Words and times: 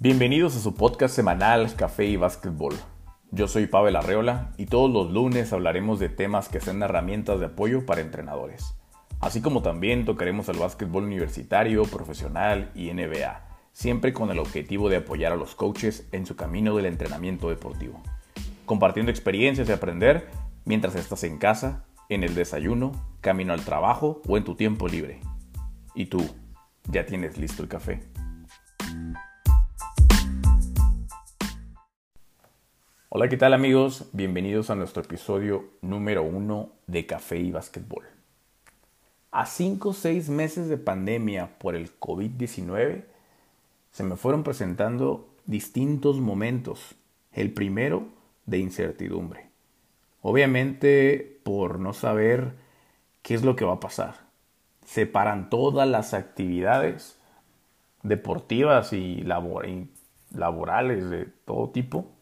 Bienvenidos 0.00 0.54
a 0.54 0.60
su 0.60 0.76
podcast 0.76 1.12
semanal 1.12 1.74
Café 1.74 2.04
y 2.04 2.14
Básquetbol. 2.14 2.76
Yo 3.32 3.48
soy 3.48 3.66
Pavel 3.66 3.96
Arreola 3.96 4.52
y 4.56 4.66
todos 4.66 4.88
los 4.88 5.10
lunes 5.10 5.52
hablaremos 5.52 5.98
de 5.98 6.08
temas 6.08 6.48
que 6.48 6.60
sean 6.60 6.84
herramientas 6.84 7.40
de 7.40 7.46
apoyo 7.46 7.84
para 7.84 8.00
entrenadores. 8.00 8.76
Así 9.18 9.42
como 9.42 9.60
también 9.60 10.04
tocaremos 10.04 10.48
el 10.50 10.58
básquetbol 10.58 11.02
universitario, 11.02 11.82
profesional 11.82 12.70
y 12.76 12.92
NBA, 12.92 13.44
siempre 13.72 14.12
con 14.12 14.30
el 14.30 14.38
objetivo 14.38 14.88
de 14.88 14.98
apoyar 14.98 15.32
a 15.32 15.36
los 15.36 15.56
coaches 15.56 16.06
en 16.12 16.26
su 16.26 16.36
camino 16.36 16.76
del 16.76 16.86
entrenamiento 16.86 17.48
deportivo. 17.48 18.00
Compartiendo 18.66 19.10
experiencias 19.10 19.68
y 19.68 19.72
aprender 19.72 20.28
mientras 20.64 20.94
estás 20.94 21.24
en 21.24 21.38
casa, 21.38 21.86
en 22.08 22.22
el 22.22 22.36
desayuno, 22.36 22.92
camino 23.20 23.52
al 23.52 23.64
trabajo 23.64 24.22
o 24.28 24.36
en 24.36 24.44
tu 24.44 24.54
tiempo 24.54 24.86
libre. 24.86 25.18
¿Y 25.96 26.06
tú? 26.06 26.24
¿Ya 26.88 27.04
tienes 27.04 27.36
listo 27.36 27.64
el 27.64 27.68
café? 27.68 28.00
Hola, 33.10 33.30
¿qué 33.30 33.38
tal 33.38 33.54
amigos? 33.54 34.10
Bienvenidos 34.12 34.68
a 34.68 34.74
nuestro 34.74 35.02
episodio 35.02 35.70
número 35.80 36.22
uno 36.22 36.72
de 36.86 37.06
Café 37.06 37.38
y 37.38 37.50
Básquetbol. 37.50 38.04
A 39.30 39.46
5 39.46 39.88
o 39.88 39.92
6 39.94 40.28
meses 40.28 40.68
de 40.68 40.76
pandemia 40.76 41.58
por 41.58 41.74
el 41.74 41.98
COVID-19, 41.98 43.04
se 43.92 44.04
me 44.04 44.16
fueron 44.16 44.42
presentando 44.42 45.26
distintos 45.46 46.20
momentos. 46.20 46.96
El 47.32 47.54
primero 47.54 48.08
de 48.44 48.58
incertidumbre. 48.58 49.48
Obviamente 50.20 51.40
por 51.44 51.78
no 51.78 51.94
saber 51.94 52.56
qué 53.22 53.32
es 53.32 53.42
lo 53.42 53.56
que 53.56 53.64
va 53.64 53.74
a 53.74 53.80
pasar 53.80 54.28
separan 54.84 55.48
todas 55.48 55.88
las 55.88 56.12
actividades 56.12 57.18
deportivas 58.02 58.92
y, 58.92 59.22
laborales 59.22 61.08
de 61.08 61.24
todo 61.46 61.70
tipo. 61.70 62.17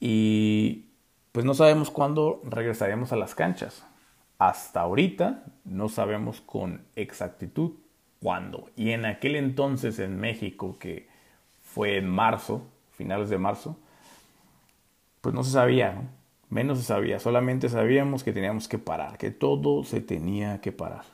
Y 0.00 0.86
pues 1.32 1.44
no 1.44 1.54
sabemos 1.54 1.90
cuándo 1.90 2.40
regresaremos 2.44 3.12
a 3.12 3.16
las 3.16 3.34
canchas. 3.34 3.84
Hasta 4.38 4.80
ahorita 4.80 5.44
no 5.64 5.88
sabemos 5.88 6.40
con 6.40 6.82
exactitud 6.96 7.72
cuándo. 8.20 8.70
Y 8.76 8.90
en 8.90 9.04
aquel 9.04 9.36
entonces 9.36 9.98
en 9.98 10.18
México, 10.18 10.76
que 10.78 11.08
fue 11.62 11.96
en 11.96 12.08
marzo, 12.08 12.62
finales 12.92 13.28
de 13.30 13.38
marzo, 13.38 13.76
pues 15.20 15.34
no 15.34 15.42
se 15.44 15.52
sabía, 15.52 15.92
¿no? 15.92 16.18
Menos 16.50 16.78
se 16.78 16.84
sabía, 16.84 17.20
solamente 17.20 17.68
sabíamos 17.68 18.24
que 18.24 18.32
teníamos 18.32 18.68
que 18.68 18.78
parar, 18.78 19.18
que 19.18 19.30
todo 19.30 19.84
se 19.84 20.00
tenía 20.00 20.62
que 20.62 20.72
parar. 20.72 21.04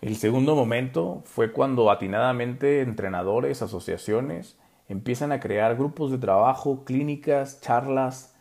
El 0.00 0.14
segundo 0.16 0.54
momento 0.54 1.22
fue 1.24 1.50
cuando 1.50 1.90
atinadamente 1.90 2.82
entrenadores, 2.82 3.62
asociaciones 3.62 4.56
empiezan 4.88 5.32
a 5.32 5.40
crear 5.40 5.76
grupos 5.76 6.10
de 6.10 6.18
trabajo, 6.18 6.84
clínicas, 6.84 7.60
charlas, 7.60 8.34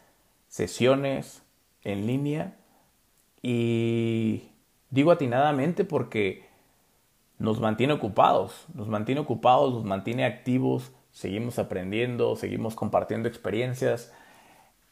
sesiones 0.48 1.44
en 1.84 2.08
línea. 2.08 2.58
Y 3.42 4.50
digo 4.90 5.12
atinadamente 5.12 5.84
porque 5.84 6.48
nos 7.38 7.59
mantiene 7.59 7.94
ocupados, 7.94 8.66
nos 8.73 8.88
mantiene 8.88 9.22
ocupados, 9.22 9.73
nos 9.73 9.84
mantiene 9.84 10.25
activos, 10.25 10.92
seguimos 11.12 11.59
aprendiendo, 11.59 12.36
seguimos 12.36 12.75
compartiendo 12.75 13.28
experiencias, 13.28 14.14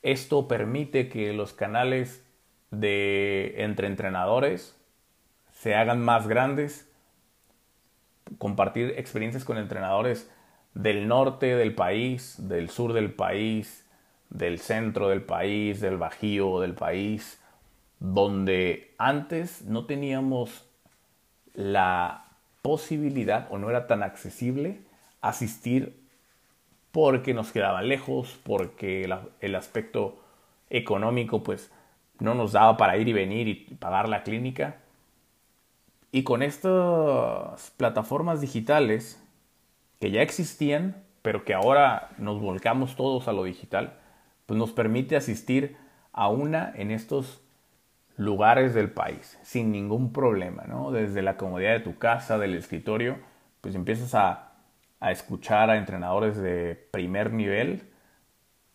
esto 0.02 0.48
permite 0.48 1.10
que 1.10 1.34
los 1.34 1.54
canales 1.54 2.24
de 2.70 3.56
entre 3.64 3.88
entrenadores 3.88 4.80
se 5.52 5.74
hagan 5.74 6.02
más 6.02 6.28
grandes, 6.28 6.88
compartir 8.38 8.94
experiencias 8.98 9.46
con 9.46 9.58
entrenadores 9.58 10.30
del 10.76 11.08
norte 11.08 11.56
del 11.56 11.74
país, 11.74 12.36
del 12.38 12.70
sur 12.70 12.94
del 12.94 13.12
país, 13.12 13.86
del 14.30 14.60
centro 14.60 15.08
del 15.08 15.24
país, 15.24 15.80
del 15.82 15.98
bajío 15.98 16.60
del 16.60 16.74
país, 16.74 17.42
donde 18.00 18.94
antes 18.98 19.64
no 19.64 19.86
teníamos 19.86 20.68
la 21.54 22.26
posibilidad 22.62 23.48
o 23.50 23.58
no 23.58 23.70
era 23.70 23.88
tan 23.88 24.04
accesible 24.04 24.82
asistir 25.22 26.04
porque 26.92 27.34
nos 27.34 27.52
quedaban 27.52 27.88
lejos, 27.88 28.40
porque 28.44 29.10
el 29.40 29.56
aspecto 29.56 30.20
económico 30.70 31.44
pues 31.44 31.72
no 32.20 32.36
nos 32.36 32.52
daba 32.52 32.78
para 32.78 32.98
ir 32.98 33.08
y 33.08 33.14
venir 33.14 33.48
y 33.48 33.56
pagar 33.56 34.10
la 34.10 34.24
clínica. 34.24 34.78
Y 36.12 36.24
con 36.24 36.42
estas 36.42 37.72
plataformas 37.78 38.40
digitales 38.42 39.22
que 40.00 40.12
ya 40.12 40.22
existían, 40.22 41.04
pero 41.22 41.44
que 41.44 41.54
ahora 41.54 42.10
nos 42.18 42.40
volcamos 42.40 42.96
todos 42.96 43.28
a 43.28 43.34
lo 43.34 43.44
digital, 43.44 44.00
pues 44.46 44.58
nos 44.58 44.72
permite 44.72 45.16
asistir 45.16 45.78
a 46.12 46.30
una 46.30 46.72
en 46.76 46.92
estos 46.92 47.42
lugares 48.16 48.74
del 48.74 48.92
país 48.92 49.38
sin 49.44 49.72
ningún 49.72 50.14
problema, 50.14 50.64
¿no? 50.68 50.92
Desde 50.92 51.22
la 51.22 51.38
comodidad 51.38 51.74
de 51.74 51.80
tu 51.82 51.98
casa, 51.98 52.38
del 52.38 52.56
escritorio, 52.56 53.18
pues 53.62 53.76
empiezas 53.76 54.16
a 54.16 54.46
a 55.00 55.12
escuchar 55.12 55.70
a 55.70 55.78
entrenadores 55.78 56.38
de 56.38 56.76
primer 56.92 57.32
nivel 57.32 57.84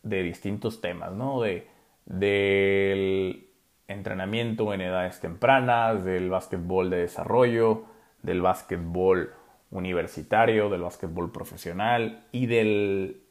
de 0.03 0.23
distintos 0.23 0.81
temas, 0.81 1.13
¿no? 1.13 1.41
De, 1.41 1.67
del 2.05 3.49
entrenamiento 3.89 4.73
en 4.73 4.81
edades 4.81 5.21
tempranas, 5.21 6.05
del 6.05 6.31
básquetbol 6.31 6.91
de 6.91 6.99
desarrollo, 6.99 7.85
del 8.23 8.43
básquetbol 8.43 9.35
universitario, 9.71 10.69
del 10.69 10.83
básquetbol 10.83 11.33
profesional 11.33 12.27
y 12.33 12.47
del 12.47 13.23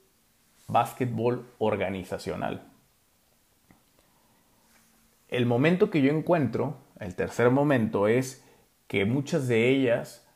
básquetbol 0.67 1.49
organizacional. 1.57 2.71
El 5.27 5.45
momento 5.45 5.89
que 5.89 6.01
yo 6.01 6.11
encuentro, 6.11 6.77
el 6.99 7.15
tercer 7.15 7.51
momento, 7.51 8.07
es 8.07 8.45
que 8.87 9.05
muchas 9.05 9.47
de 9.47 9.69
ellas 9.69 10.27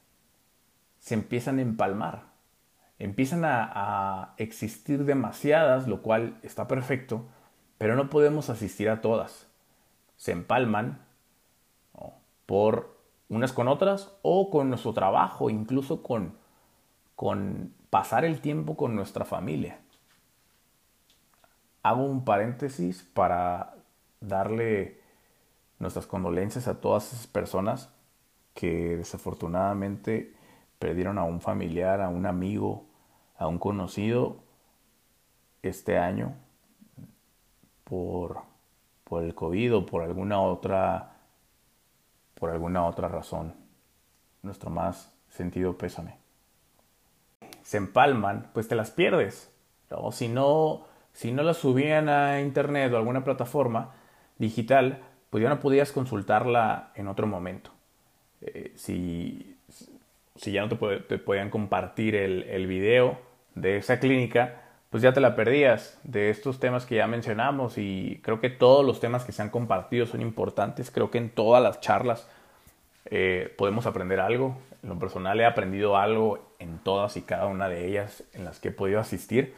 se 0.99 1.15
empiezan 1.15 1.59
a 1.59 1.63
empalmar 1.63 2.33
empiezan 3.03 3.43
a, 3.45 4.33
existir 4.37 5.03
demasiadas, 5.03 5.87
lo 5.87 6.01
cual 6.01 6.37
está 6.41 6.67
perfecto, 6.67 7.27
pero 7.77 7.95
no 7.95 8.09
podemos 8.09 8.49
asistir 8.49 8.89
a 8.89 9.01
todas. 9.01 9.47
Se 10.15 10.31
empalman 10.31 11.01
por 12.45 12.92
unas 13.33 13.53
con 13.53 13.67
otras 13.67 14.15
o 14.21 14.49
con 14.49 14.69
nuestro 14.69 14.93
trabajo, 14.93 15.49
incluso 15.49 16.03
con, 16.03 16.35
con 17.15 17.73
pasar 17.89 18.25
el 18.25 18.41
tiempo 18.41 18.77
con 18.77 18.95
nuestra 18.95 19.25
familia. 19.25 19.79
Hago 21.81 22.03
un 22.03 22.23
paréntesis 22.23 23.03
para 23.03 23.75
darle 24.21 25.01
nuestras 25.79 26.05
condolencias 26.05 26.67
a 26.67 26.79
todas 26.79 27.11
esas 27.11 27.27
personas 27.27 27.89
que 28.53 28.97
desafortunadamente 28.97 30.33
perdieron 30.79 31.17
a 31.17 31.23
un 31.23 31.41
familiar, 31.41 32.01
a 32.01 32.09
un 32.09 32.25
amigo, 32.25 32.85
a 33.37 33.47
un 33.47 33.57
conocido 33.57 34.37
este 35.61 35.97
año 35.97 36.35
por, 37.83 38.41
por 39.03 39.23
el 39.23 39.33
COVID 39.33 39.75
o 39.75 39.85
por 39.85 40.03
alguna 40.03 40.41
otra 40.41 41.12
por 42.43 42.49
alguna 42.49 42.85
otra 42.85 43.07
razón. 43.07 43.53
Nuestro 44.41 44.69
más 44.69 45.15
sentido 45.29 45.77
pésame. 45.77 46.17
Se 47.61 47.77
empalman, 47.77 48.49
pues 48.53 48.67
te 48.67 48.75
las 48.75 48.91
pierdes. 48.91 49.49
O 49.89 50.11
si 50.11 50.27
no, 50.27 50.85
si 51.13 51.31
no 51.31 51.41
las 51.43 51.55
subían 51.55 52.09
a 52.09 52.41
internet 52.41 52.91
o 52.91 52.97
alguna 52.97 53.23
plataforma 53.23 53.93
digital, 54.39 54.99
pues 55.29 55.41
ya 55.41 55.47
no 55.47 55.61
podías 55.61 55.93
consultarla 55.93 56.91
en 56.95 57.07
otro 57.07 57.27
momento. 57.27 57.71
Eh, 58.41 58.73
si, 58.75 59.55
si 60.35 60.51
ya 60.51 60.65
no 60.65 60.77
te, 60.77 61.17
podían 61.19 61.49
compartir 61.49 62.13
el, 62.13 62.43
el 62.43 62.67
video 62.67 63.21
de 63.55 63.77
esa 63.77 64.01
clínica, 64.01 64.62
pues 64.93 65.01
ya 65.01 65.11
te 65.11 65.21
la 65.21 65.35
perdías 65.35 65.97
de 66.03 66.29
estos 66.29 66.59
temas 66.59 66.85
que 66.85 66.97
ya 66.97 67.07
mencionamos 67.07 67.79
y 67.79 68.19
creo 68.21 68.39
que 68.39 68.51
todos 68.51 68.85
los 68.85 68.99
temas 68.99 69.25
que 69.25 69.31
se 69.31 69.41
han 69.41 69.49
compartido 69.49 70.05
son 70.05 70.21
importantes. 70.21 70.91
Creo 70.91 71.09
que 71.09 71.17
en 71.17 71.31
todas 71.31 71.63
las 71.63 71.81
charlas 71.81 72.27
eh, 73.05 73.51
podemos 73.57 73.87
aprender 73.87 74.19
algo. 74.19 74.55
En 74.83 74.89
lo 74.89 74.99
personal 74.99 75.39
he 75.39 75.47
aprendido 75.47 75.97
algo 75.97 76.47
en 76.59 76.77
todas 76.77 77.17
y 77.17 77.23
cada 77.23 77.47
una 77.47 77.69
de 77.69 77.87
ellas 77.87 78.23
en 78.33 78.45
las 78.45 78.59
que 78.59 78.67
he 78.67 78.71
podido 78.71 78.99
asistir. 78.99 79.55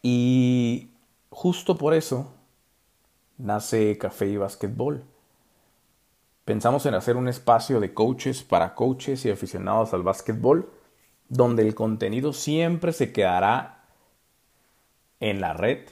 Y 0.00 0.92
justo 1.28 1.76
por 1.76 1.92
eso 1.92 2.32
nace 3.36 3.98
Café 3.98 4.28
y 4.28 4.38
Básquetbol. 4.38 5.04
Pensamos 6.46 6.86
en 6.86 6.94
hacer 6.94 7.18
un 7.18 7.28
espacio 7.28 7.80
de 7.80 7.92
coaches 7.92 8.44
para 8.44 8.74
coaches 8.74 9.26
y 9.26 9.30
aficionados 9.30 9.92
al 9.92 10.02
básquetbol 10.02 10.70
donde 11.28 11.68
el 11.68 11.74
contenido 11.74 12.32
siempre 12.32 12.94
se 12.94 13.12
quedará 13.12 13.79
en 15.20 15.40
la 15.40 15.52
red, 15.52 15.86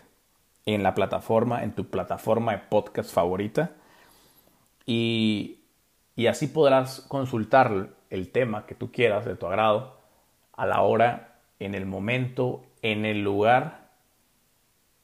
en 0.66 0.82
la 0.82 0.94
plataforma, 0.94 1.62
en 1.62 1.72
tu 1.72 1.88
plataforma 1.88 2.52
de 2.52 2.58
podcast 2.58 3.12
favorita. 3.12 3.72
Y, 4.86 5.60
así 6.28 6.48
podrás 6.48 7.00
consultar 7.02 7.90
el 8.10 8.32
tema 8.32 8.66
que 8.66 8.75
tú 8.75 8.90
quieras, 8.90 9.25
de 9.25 9.36
tu 9.36 9.46
agrado, 9.46 9.96
a 10.54 10.66
la 10.66 10.82
hora, 10.82 11.36
en 11.60 11.75
el 11.75 11.86
momento, 11.86 12.64
en 12.82 13.04
el 13.04 13.22
lugar 13.22 13.88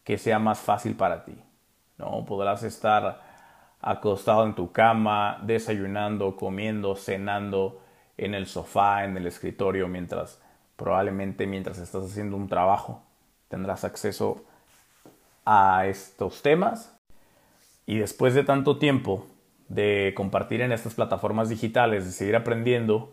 que 0.05 0.19
sea 0.19 0.39
más 0.39 0.59
fácil 0.59 0.97
para 0.97 1.25
ti. 1.25 1.37
¿no? 1.99 2.25
Podrás 2.25 2.63
estar 2.63 3.23
acostado 3.81 4.45
en 4.47 4.55
tu 4.55 4.73
cama, 4.73 5.39
desayunando, 5.43 6.37
comiendo, 6.37 6.97
cenando, 6.97 7.81
en 8.17 8.35
el 8.35 8.47
sofá, 8.47 9.05
en 9.05 9.17
el 9.17 9.27
escritorio, 9.27 9.89
mientras 9.89 10.41
probablemente 10.77 11.47
mientras 11.47 11.79
estás 11.79 12.05
haciendo 12.05 12.37
un 12.37 12.49
trabajo 12.49 13.03
tendrás 13.49 13.85
acceso 13.85 14.45
a 15.45 15.87
estos 15.87 16.43
temas. 16.43 16.95
Y 17.87 17.99
después 17.99 18.35
de 18.35 18.45
tanto 18.45 18.79
tiempo 18.79 19.27
de 19.69 20.13
compartir 20.17 20.61
en 20.61 20.73
estas 20.73 20.95
plataformas 20.95 21.49
digitales, 21.49 22.05
de 22.05 22.13
seguir 22.13 22.37
aprendiendo, 22.37 23.13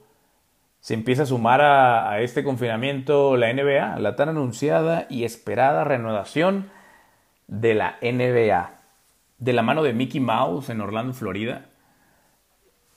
se 0.80 0.96
empieza 0.96 1.24
a 1.24 1.28
sumar 1.28 1.62
a, 1.62 2.20
este 2.22 2.44
confinamiento 2.44 3.38
la 3.38 3.54
NBA, 3.54 4.00
la 4.00 4.16
tan 4.16 4.30
anunciada 4.30 5.06
y 5.10 5.24
esperada 5.26 5.84
renovación 5.84 6.70
de 7.48 7.76
la 7.76 7.98
NBA. 8.02 8.72
De 9.38 9.54
la 9.54 9.62
mano 9.62 9.84
de 9.84 9.94
Mickey 9.94 10.20
Mouse 10.20 10.70
en 10.70 10.82
Orlando, 10.82 11.14
Florida, 11.14 11.66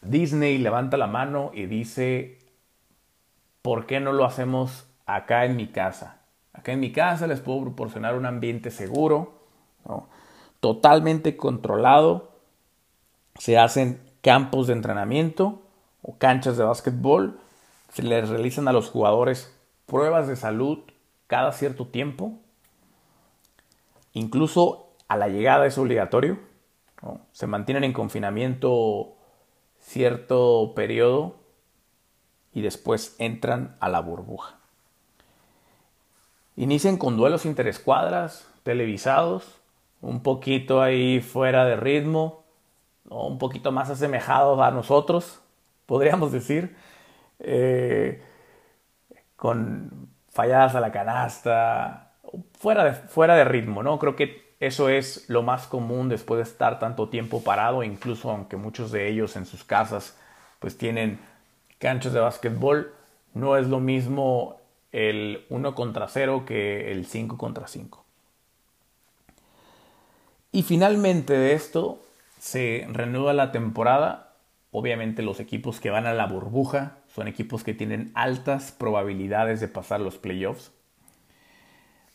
Disney 0.00 0.58
levanta 0.58 0.96
la 0.96 1.06
mano 1.06 1.50
y 1.54 1.66
dice, 1.66 2.38
¿por 3.62 3.86
qué 3.86 4.00
no 4.00 4.12
lo 4.12 4.24
hacemos 4.24 4.86
acá 5.06 5.44
en 5.44 5.56
mi 5.56 5.66
casa? 5.66 6.23
Acá 6.54 6.72
en 6.72 6.80
mi 6.80 6.92
casa 6.92 7.26
les 7.26 7.40
puedo 7.40 7.60
proporcionar 7.60 8.16
un 8.16 8.24
ambiente 8.24 8.70
seguro, 8.70 9.34
totalmente 10.60 11.36
controlado. 11.36 12.30
Se 13.38 13.58
hacen 13.58 14.00
campos 14.22 14.68
de 14.68 14.72
entrenamiento 14.72 15.62
o 16.00 16.16
canchas 16.16 16.56
de 16.56 16.64
básquetbol. 16.64 17.38
Se 17.92 18.02
les 18.02 18.28
realizan 18.28 18.68
a 18.68 18.72
los 18.72 18.88
jugadores 18.88 19.54
pruebas 19.86 20.28
de 20.28 20.36
salud 20.36 20.78
cada 21.26 21.52
cierto 21.52 21.88
tiempo. 21.88 22.38
Incluso 24.12 24.92
a 25.08 25.16
la 25.16 25.28
llegada 25.28 25.66
es 25.66 25.76
obligatorio. 25.76 26.38
Se 27.32 27.46
mantienen 27.46 27.84
en 27.84 27.92
confinamiento 27.92 29.16
cierto 29.80 30.72
periodo 30.74 31.36
y 32.52 32.62
después 32.62 33.16
entran 33.18 33.76
a 33.80 33.88
la 33.88 34.00
burbuja. 34.00 34.60
Inician 36.56 36.96
con 36.96 37.16
duelos 37.16 37.46
interescuadras, 37.46 38.48
televisados, 38.62 39.60
un 40.00 40.22
poquito 40.22 40.82
ahí 40.82 41.20
fuera 41.20 41.64
de 41.64 41.76
ritmo, 41.76 42.44
un 43.08 43.38
poquito 43.38 43.72
más 43.72 43.90
asemejados 43.90 44.60
a 44.60 44.70
nosotros, 44.70 45.40
podríamos 45.86 46.32
decir, 46.32 46.76
eh, 47.40 48.22
con 49.36 50.08
falladas 50.30 50.74
a 50.74 50.80
la 50.80 50.92
canasta, 50.92 52.12
fuera 52.58 52.84
de, 52.84 52.92
fuera 52.92 53.34
de 53.34 53.44
ritmo, 53.44 53.82
¿no? 53.82 53.98
Creo 53.98 54.16
que 54.16 54.54
eso 54.60 54.88
es 54.88 55.28
lo 55.28 55.42
más 55.42 55.66
común 55.66 56.08
después 56.08 56.38
de 56.38 56.44
estar 56.44 56.78
tanto 56.78 57.08
tiempo 57.08 57.42
parado, 57.42 57.82
incluso 57.82 58.30
aunque 58.30 58.56
muchos 58.56 58.90
de 58.92 59.08
ellos 59.08 59.36
en 59.36 59.46
sus 59.46 59.64
casas 59.64 60.16
pues 60.58 60.78
tienen 60.78 61.20
canchas 61.78 62.12
de 62.12 62.20
básquetbol, 62.20 62.94
no 63.34 63.56
es 63.56 63.66
lo 63.68 63.80
mismo 63.80 64.60
el 64.94 65.44
1 65.50 65.74
contra 65.74 66.06
0 66.06 66.44
que 66.46 66.92
el 66.92 67.04
5 67.04 67.36
contra 67.36 67.66
5. 67.66 68.04
Y 70.52 70.62
finalmente 70.62 71.32
de 71.32 71.54
esto 71.54 72.00
se 72.38 72.86
renueva 72.88 73.32
la 73.32 73.50
temporada. 73.50 74.36
Obviamente 74.70 75.22
los 75.22 75.40
equipos 75.40 75.80
que 75.80 75.90
van 75.90 76.06
a 76.06 76.14
la 76.14 76.26
burbuja 76.26 76.98
son 77.12 77.26
equipos 77.26 77.64
que 77.64 77.74
tienen 77.74 78.12
altas 78.14 78.70
probabilidades 78.70 79.58
de 79.58 79.66
pasar 79.66 80.00
los 80.00 80.16
playoffs. 80.16 80.70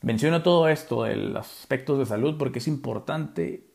Menciono 0.01 0.41
todo 0.41 0.69
esto 0.69 1.03
de 1.03 1.17
los 1.17 1.59
aspectos 1.59 1.99
de 1.99 2.05
salud 2.05 2.37
porque 2.37 2.59
es 2.59 2.67
importante 2.69 3.67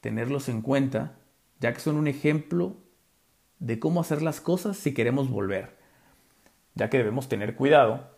tenerlos 0.00 0.48
en 0.48 0.60
cuenta, 0.60 1.14
ya 1.60 1.72
que 1.72 1.78
son 1.78 1.94
un 1.94 2.08
ejemplo 2.08 2.74
de 3.60 3.78
cómo 3.78 4.00
hacer 4.00 4.22
las 4.22 4.40
cosas 4.40 4.76
si 4.76 4.92
queremos 4.92 5.30
volver, 5.30 5.76
ya 6.74 6.90
que 6.90 6.98
debemos 6.98 7.28
tener 7.28 7.54
cuidado 7.54 8.13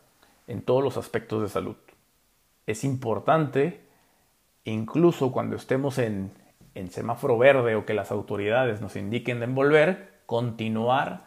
en 0.47 0.63
todos 0.63 0.83
los 0.83 0.97
aspectos 0.97 1.43
de 1.43 1.49
salud. 1.49 1.77
Es 2.67 2.85
importante, 2.85 3.81
incluso 4.65 5.33
cuando 5.33 5.57
estemos 5.57 5.99
en, 5.99 6.33
en 6.75 6.91
semáforo 6.91 7.39
verde 7.39 7.75
o 7.75 7.87
que 7.87 7.95
las 7.95 8.11
autoridades 8.11 8.81
nos 8.81 8.97
indiquen 8.97 9.41
de 9.41 9.47
volver, 9.47 10.21
continuar 10.27 11.27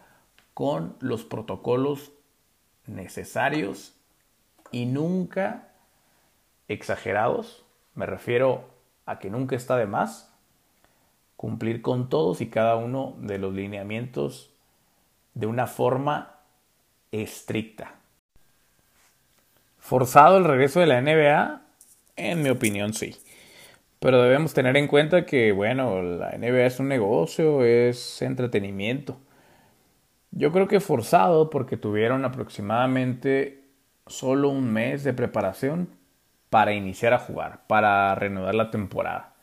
con 0.53 0.95
los 0.99 1.23
protocolos 1.23 2.11
necesarios 2.85 3.95
y 4.71 4.85
nunca 4.85 5.69
exagerados, 6.67 7.65
me 7.95 8.05
refiero 8.05 8.69
a 9.05 9.19
que 9.19 9.29
nunca 9.29 9.55
está 9.55 9.77
de 9.77 9.87
más 9.87 10.29
cumplir 11.35 11.81
con 11.81 12.09
todos 12.09 12.41
y 12.41 12.49
cada 12.49 12.75
uno 12.75 13.15
de 13.19 13.37
los 13.37 13.53
lineamientos 13.53 14.53
de 15.33 15.47
una 15.47 15.67
forma 15.67 16.35
estricta. 17.11 17.98
Forzado 19.89 20.37
el 20.37 20.43
regreso 20.43 20.79
de 20.79 20.85
la 20.85 21.01
NBA, 21.01 21.61
en 22.15 22.43
mi 22.43 22.51
opinión 22.51 22.93
sí. 22.93 23.15
Pero 23.99 24.21
debemos 24.21 24.53
tener 24.53 24.77
en 24.77 24.87
cuenta 24.87 25.25
que, 25.25 25.51
bueno, 25.51 26.03
la 26.03 26.37
NBA 26.37 26.67
es 26.67 26.79
un 26.79 26.89
negocio, 26.89 27.63
es 27.63 28.21
entretenimiento. 28.21 29.17
Yo 30.29 30.51
creo 30.51 30.67
que 30.67 30.79
forzado 30.79 31.49
porque 31.49 31.75
tuvieron 31.75 32.23
aproximadamente 32.23 33.63
solo 34.05 34.49
un 34.49 34.71
mes 34.71 35.03
de 35.03 35.13
preparación 35.13 35.89
para 36.51 36.73
iniciar 36.73 37.15
a 37.15 37.17
jugar, 37.17 37.61
para 37.65 38.13
reanudar 38.13 38.53
la 38.53 38.69
temporada. 38.69 39.33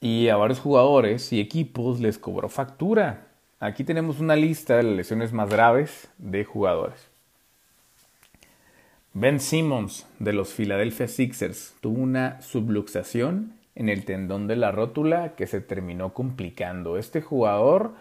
Y 0.00 0.30
a 0.30 0.36
varios 0.36 0.60
jugadores 0.60 1.30
y 1.34 1.40
equipos 1.40 2.00
les 2.00 2.18
cobró 2.18 2.48
factura. 2.48 3.26
Aquí 3.58 3.84
tenemos 3.84 4.18
una 4.18 4.34
lista 4.34 4.78
de 4.78 4.84
las 4.84 4.96
lesiones 4.96 5.34
más 5.34 5.50
graves 5.50 6.08
de 6.16 6.42
jugadores. 6.46 7.09
Ben 9.12 9.40
Simmons 9.40 10.06
de 10.20 10.32
los 10.32 10.54
Philadelphia 10.54 11.08
Sixers 11.08 11.74
tuvo 11.80 12.00
una 12.00 12.40
subluxación 12.42 13.54
en 13.74 13.88
el 13.88 14.04
tendón 14.04 14.46
de 14.46 14.54
la 14.54 14.70
rótula 14.70 15.34
que 15.34 15.48
se 15.48 15.60
terminó 15.60 16.14
complicando. 16.14 16.96
Este 16.96 17.20
jugador 17.20 17.94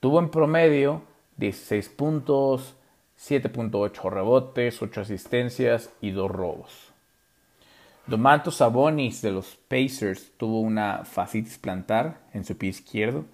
tuvo 0.00 0.18
en 0.18 0.30
promedio 0.30 1.02
16 1.36 1.90
puntos, 1.90 2.74
7.8 3.18 4.10
rebotes, 4.10 4.80
8 4.80 5.02
asistencias 5.02 5.90
y 6.00 6.12
2 6.12 6.30
robos. 6.30 6.90
Domanto 8.06 8.50
Sabonis 8.50 9.20
de 9.20 9.32
los 9.32 9.58
Pacers 9.68 10.32
tuvo 10.38 10.60
una 10.62 11.04
fascitis 11.04 11.58
plantar 11.58 12.18
en 12.32 12.46
su 12.46 12.56
pie 12.56 12.70
izquierdo 12.70 13.26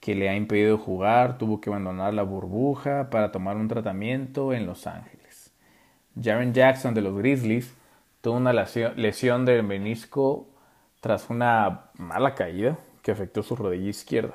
que 0.00 0.14
le 0.14 0.30
ha 0.30 0.34
impedido 0.36 0.78
jugar, 0.78 1.36
tuvo 1.36 1.60
que 1.60 1.68
abandonar 1.68 2.14
la 2.14 2.22
burbuja 2.22 3.10
para 3.10 3.32
tomar 3.32 3.56
un 3.56 3.68
tratamiento 3.68 4.54
en 4.54 4.64
Los 4.64 4.86
Ángeles. 4.86 5.17
Jaren 6.22 6.52
Jackson 6.52 6.94
de 6.94 7.02
los 7.02 7.16
Grizzlies 7.16 7.74
tuvo 8.20 8.36
una 8.36 8.52
lesión 8.52 9.44
del 9.44 9.62
menisco 9.62 10.46
tras 11.00 11.30
una 11.30 11.90
mala 11.94 12.34
caída 12.34 12.78
que 13.02 13.12
afectó 13.12 13.42
su 13.42 13.56
rodilla 13.56 13.88
izquierda. 13.88 14.34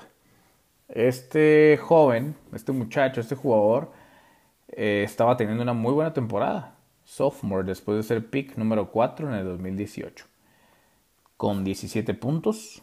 Este 0.87 1.77
joven, 1.81 2.35
este 2.53 2.71
muchacho, 2.71 3.21
este 3.21 3.35
jugador, 3.35 3.91
eh, 4.69 5.03
estaba 5.05 5.37
teniendo 5.37 5.63
una 5.63 5.73
muy 5.73 5.93
buena 5.93 6.13
temporada 6.13 6.75
sophomore 7.03 7.63
después 7.65 7.97
de 7.97 8.03
ser 8.03 8.29
pick 8.29 8.57
número 8.57 8.89
4 8.91 9.27
en 9.29 9.35
el 9.35 9.45
2018. 9.45 10.25
Con 11.37 11.63
17 11.63 12.13
puntos, 12.13 12.81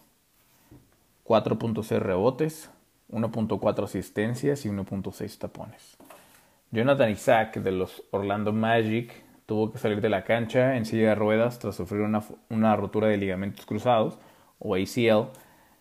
4.6 1.24 1.98
rebotes, 1.98 2.70
1.4 3.10 3.84
asistencias 3.84 4.64
y 4.66 4.68
1.6 4.68 5.38
tapones. 5.38 5.96
Jonathan 6.72 7.10
Isaac 7.10 7.56
de 7.56 7.72
los 7.72 8.04
Orlando 8.12 8.52
Magic 8.52 9.12
tuvo 9.46 9.72
que 9.72 9.78
salir 9.78 10.00
de 10.00 10.08
la 10.08 10.22
cancha 10.22 10.76
en 10.76 10.84
silla 10.84 11.08
de 11.08 11.14
ruedas 11.16 11.58
tras 11.58 11.74
sufrir 11.74 12.02
una, 12.02 12.22
una 12.48 12.76
rotura 12.76 13.08
de 13.08 13.16
ligamentos 13.16 13.66
cruzados 13.66 14.18
o 14.60 14.76
ACL, 14.76 15.30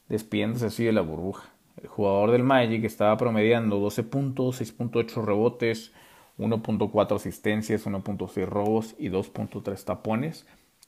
despidiéndose 0.07 0.65
así 0.65 0.83
de 0.83 0.91
la 0.91 1.01
burbuja. 1.01 1.49
El 1.79 1.87
jugador 1.87 2.31
del 2.31 2.43
Magic 2.43 2.83
estaba 2.85 3.15
promediando 3.17 3.77
12 3.77 4.03
puntos, 4.03 4.61
6.8 4.61 5.23
rebotes, 5.23 5.93
1.4 6.39 7.15
asistencias, 7.15 7.85
1.6 7.85 8.45
robos 8.47 8.95
y 8.97 9.09
2.3 9.09 9.83
tapones 9.83 10.47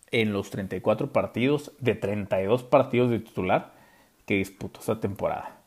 en 0.10 0.34
los 0.34 0.50
34 0.50 1.14
partidos 1.14 1.74
de 1.80 1.94
32 1.94 2.64
partidos 2.64 3.12
de 3.12 3.20
titular 3.20 3.74
que 4.26 4.38
disputó 4.38 4.80
esa 4.80 5.00
temporada. 5.00 5.62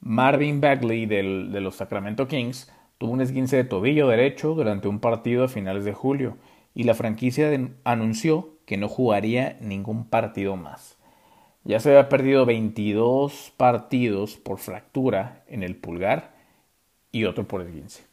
Marvin 0.00 0.60
Bagley 0.60 1.06
de 1.06 1.22
los 1.60 1.76
Sacramento 1.76 2.26
Kings 2.26 2.72
tuvo 3.00 3.12
un 3.12 3.22
esguince 3.22 3.56
de 3.56 3.64
tobillo 3.64 4.08
derecho 4.08 4.54
durante 4.54 4.86
un 4.86 5.00
partido 5.00 5.44
a 5.44 5.48
finales 5.48 5.86
de 5.86 5.94
julio 5.94 6.36
y 6.74 6.84
la 6.84 6.92
franquicia 6.92 7.50
anunció 7.82 8.58
que 8.66 8.76
no 8.76 8.88
jugaría 8.88 9.56
ningún 9.62 10.04
partido 10.10 10.54
más. 10.56 10.98
Ya 11.64 11.80
se 11.80 11.88
había 11.88 12.10
perdido 12.10 12.44
22 12.44 13.54
partidos 13.56 14.36
por 14.36 14.58
fractura 14.58 15.44
en 15.46 15.62
el 15.62 15.76
pulgar 15.76 16.34
y 17.10 17.24
otro 17.24 17.48
por 17.48 17.62
esguince. 17.62 18.04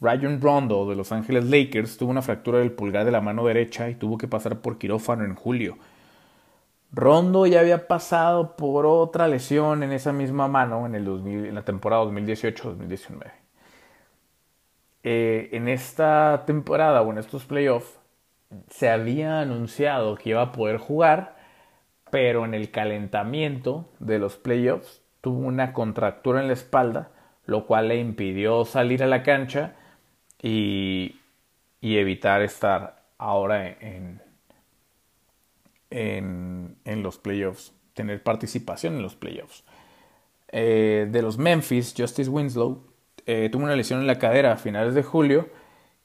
Ryan 0.00 0.40
Rondo 0.40 0.88
de 0.88 0.96
Los 0.96 1.12
Ángeles 1.12 1.44
Lakers 1.44 1.98
tuvo 1.98 2.12
una 2.12 2.22
fractura 2.22 2.60
del 2.60 2.72
pulgar 2.72 3.04
de 3.04 3.12
la 3.12 3.20
mano 3.20 3.44
derecha 3.44 3.90
y 3.90 3.94
tuvo 3.94 4.16
que 4.16 4.26
pasar 4.26 4.62
por 4.62 4.78
quirófano 4.78 5.22
en 5.26 5.34
julio. 5.34 5.76
Rondo 6.92 7.44
ya 7.44 7.60
había 7.60 7.86
pasado 7.86 8.56
por 8.56 8.86
otra 8.86 9.28
lesión 9.28 9.82
en 9.82 9.92
esa 9.92 10.14
misma 10.14 10.48
mano 10.48 10.86
en, 10.86 10.94
el 10.94 11.06
en 11.06 11.54
la 11.54 11.62
temporada 11.66 12.04
2018-2019. 12.04 13.45
Eh, 15.08 15.50
en 15.52 15.68
esta 15.68 16.42
temporada 16.48 17.00
o 17.02 17.12
en 17.12 17.18
estos 17.18 17.44
playoffs 17.44 18.00
se 18.68 18.90
había 18.90 19.40
anunciado 19.40 20.16
que 20.16 20.30
iba 20.30 20.42
a 20.42 20.50
poder 20.50 20.78
jugar, 20.78 21.36
pero 22.10 22.44
en 22.44 22.54
el 22.54 22.72
calentamiento 22.72 23.88
de 24.00 24.18
los 24.18 24.34
playoffs 24.36 25.02
tuvo 25.20 25.46
una 25.46 25.72
contractura 25.72 26.40
en 26.40 26.48
la 26.48 26.54
espalda, 26.54 27.12
lo 27.44 27.66
cual 27.66 27.86
le 27.86 28.00
impidió 28.00 28.64
salir 28.64 29.04
a 29.04 29.06
la 29.06 29.22
cancha 29.22 29.76
y, 30.42 31.20
evitar 31.80 32.42
estar 32.42 33.04
ahora 33.16 33.68
en, 33.68 34.20
en, 35.90 37.02
los 37.04 37.16
playoffs, 37.18 37.72
tener 37.94 38.24
participación 38.24 38.96
en 38.96 39.02
los 39.02 39.14
playoffs. 39.14 39.62
Eh, 40.48 41.06
de 41.08 41.22
los 41.22 41.38
Memphis, 41.38 41.94
Justice 41.96 42.28
Winslow 42.28 42.85
eh, 43.26 43.48
tuvo 43.50 43.64
una 43.64 43.76
lesión 43.76 44.00
en 44.00 44.06
la 44.06 44.18
cadera 44.18 44.52
a 44.52 44.56
finales 44.56 44.94
de 44.94 45.02
julio 45.02 45.48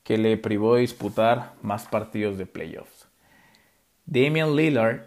que 0.04 0.18
le 0.18 0.38
privó 0.38 0.76
de 0.76 0.82
disputar 0.82 1.54
más 1.62 1.88
partidos 1.88 2.38
de 2.38 2.48
playoffs. 2.48 3.08
Damian 4.06 4.56
Lillard 4.56 5.02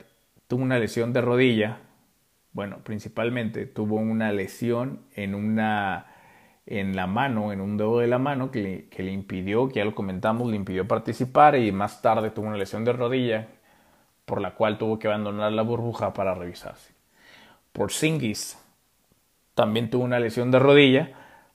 tuvo 0.46 0.62
una 0.62 0.78
lesión 0.78 1.12
de 1.12 1.20
rodilla, 1.20 1.78
bueno, 2.52 2.78
principalmente 2.84 3.66
tuvo 3.66 3.96
una 3.96 4.32
lesión 4.32 5.00
en 5.14 5.34
una 5.34 6.06
en 6.66 6.96
la 6.96 7.06
mano, 7.06 7.52
en 7.52 7.60
un 7.60 7.76
dedo 7.76 7.98
de 7.98 8.06
la 8.06 8.18
mano 8.18 8.50
que 8.50 8.62
le, 8.62 8.88
que 8.88 9.02
le 9.02 9.12
impidió, 9.12 9.68
que 9.68 9.74
ya 9.74 9.84
lo 9.84 9.94
comentamos, 9.94 10.48
le 10.48 10.56
impidió 10.56 10.88
participar 10.88 11.56
y 11.56 11.70
más 11.72 12.00
tarde 12.00 12.30
tuvo 12.30 12.46
una 12.46 12.56
lesión 12.56 12.86
de 12.86 12.94
rodilla 12.94 13.48
por 14.24 14.40
la 14.40 14.54
cual 14.54 14.78
tuvo 14.78 14.98
que 14.98 15.08
abandonar 15.08 15.52
la 15.52 15.60
burbuja 15.60 16.14
para 16.14 16.34
revisarse. 16.34 16.94
Por 17.72 17.92
Singis 17.92 18.58
también 19.54 19.90
tuvo 19.90 20.04
una 20.04 20.20
lesión 20.20 20.50
de 20.50 20.58
rodilla 20.58 21.12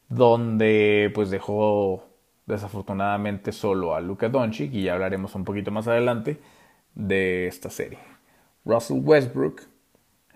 donde 0.09 1.11
pues 1.13 1.29
dejó 1.29 2.03
desafortunadamente 2.47 3.51
solo 3.51 3.93
a 3.95 4.01
Luka 4.01 4.27
Doncic 4.27 4.73
y 4.73 4.83
ya 4.83 4.93
hablaremos 4.93 5.35
un 5.35 5.45
poquito 5.45 5.69
más 5.71 5.87
adelante 5.87 6.37
de 6.95 7.47
esta 7.47 7.69
serie. 7.69 7.99
Russell 8.65 9.01
Westbrook 9.03 9.61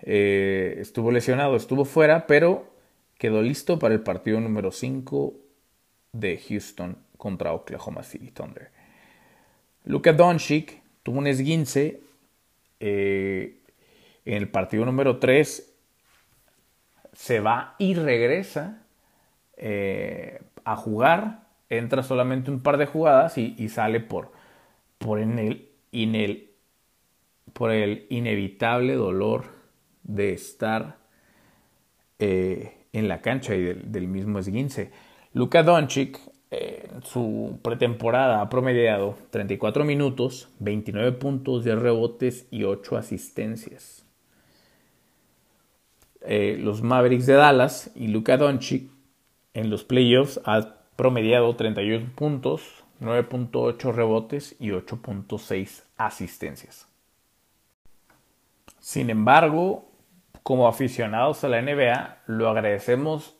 eh, 0.00 0.76
estuvo 0.78 1.10
lesionado, 1.10 1.56
estuvo 1.56 1.84
fuera, 1.84 2.26
pero 2.26 2.72
quedó 3.18 3.42
listo 3.42 3.78
para 3.78 3.94
el 3.94 4.00
partido 4.00 4.40
número 4.40 4.70
5 4.70 5.34
de 6.12 6.38
Houston 6.38 6.96
contra 7.16 7.52
Oklahoma 7.52 8.04
City 8.04 8.30
Thunder. 8.30 8.70
Luka 9.84 10.12
Doncic 10.12 10.82
tuvo 11.02 11.18
un 11.18 11.26
esguince 11.26 12.00
eh, 12.78 13.60
en 14.24 14.34
el 14.34 14.48
partido 14.48 14.84
número 14.84 15.18
3, 15.18 15.74
se 17.12 17.40
va 17.40 17.74
y 17.78 17.94
regresa 17.94 18.83
eh, 19.56 20.40
a 20.64 20.76
jugar 20.76 21.44
entra 21.68 22.02
solamente 22.02 22.50
un 22.50 22.60
par 22.60 22.76
de 22.76 22.86
jugadas 22.86 23.38
y, 23.38 23.68
sale 23.68 24.00
por, 24.00 24.32
por, 24.98 25.18
en 25.18 25.38
el, 25.38 26.50
por 27.52 27.70
el 27.70 28.06
inevitable 28.10 28.94
dolor 28.94 29.44
de 30.02 30.32
estar 30.32 30.98
eh, 32.18 32.86
en 32.92 33.08
la 33.08 33.20
cancha 33.20 33.54
y 33.54 33.62
del, 33.62 34.08
mismo 34.08 34.38
esguince. 34.38 34.90
Luka 35.32 35.62
Doncic 35.62 36.20
eh, 36.50 36.88
su 37.02 37.58
pretemporada 37.62 38.40
ha 38.40 38.48
promediado 38.48 39.16
34 39.30 39.84
minutos, 39.84 40.48
29 40.60 41.12
puntos, 41.12 41.64
10 41.64 41.78
rebotes 41.78 42.46
y 42.50 42.64
8 42.64 42.96
asistencias. 42.96 44.02
Los 46.26 46.82
Mavericks 46.82 47.26
de 47.26 47.34
Dallas 47.34 47.90
y 47.94 48.08
Luka 48.08 48.38
Doncic 48.38 48.93
en 49.54 49.70
los 49.70 49.84
playoffs 49.84 50.40
ha 50.44 50.74
promediado 50.96 51.56
31 51.56 52.10
puntos, 52.14 52.84
9.8 53.00 53.92
rebotes 53.92 54.56
y 54.60 54.70
8.6 54.70 55.84
asistencias. 55.96 56.88
Sin 58.80 59.10
embargo, 59.10 59.88
como 60.42 60.68
aficionados 60.68 61.42
a 61.42 61.48
la 61.48 61.62
NBA, 61.62 62.18
lo 62.26 62.50
agradecemos 62.50 63.34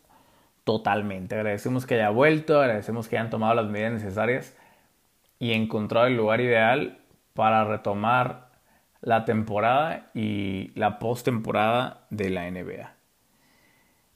totalmente. 0.64 1.34
Agradecemos 1.34 1.84
que 1.84 1.94
haya 1.96 2.10
vuelto, 2.10 2.60
agradecemos 2.60 3.08
que 3.08 3.18
hayan 3.18 3.30
tomado 3.30 3.54
las 3.54 3.66
medidas 3.66 3.92
necesarias 3.92 4.56
y 5.38 5.52
encontrado 5.52 6.06
el 6.06 6.16
lugar 6.16 6.40
ideal 6.40 6.98
para 7.34 7.64
retomar 7.64 8.48
la 9.02 9.26
temporada 9.26 10.10
y 10.14 10.72
la 10.74 10.98
postemporada 10.98 12.06
de 12.08 12.30
la 12.30 12.50
NBA. 12.50 12.93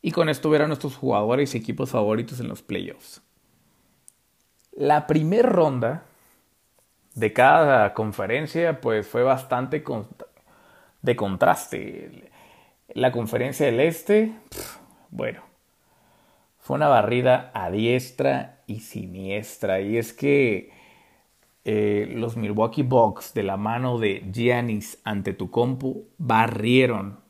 Y 0.00 0.12
con 0.12 0.28
esto 0.28 0.50
ver 0.50 0.66
nuestros 0.66 0.96
jugadores 0.96 1.54
y 1.54 1.58
equipos 1.58 1.90
favoritos 1.90 2.40
en 2.40 2.48
los 2.48 2.62
playoffs. 2.62 3.22
La 4.72 5.06
primera 5.06 5.48
ronda 5.48 6.04
de 7.14 7.32
cada 7.32 7.94
conferencia 7.94 8.80
pues 8.80 9.06
fue 9.06 9.22
bastante 9.22 9.82
de 11.02 11.16
contraste. 11.16 12.30
La 12.94 13.10
conferencia 13.10 13.66
del 13.66 13.80
este, 13.80 14.34
bueno, 15.10 15.42
fue 16.58 16.76
una 16.76 16.88
barrida 16.88 17.50
a 17.54 17.70
diestra 17.70 18.62
y 18.66 18.80
siniestra. 18.80 19.80
Y 19.80 19.96
es 19.96 20.12
que 20.12 20.70
eh, 21.64 22.12
los 22.14 22.36
Milwaukee 22.36 22.82
Bucks 22.82 23.34
de 23.34 23.42
la 23.42 23.56
mano 23.56 23.98
de 23.98 24.28
Giannis 24.32 25.00
ante 25.04 25.32
tu 25.32 25.50
compu 25.50 26.08
barrieron 26.18 27.20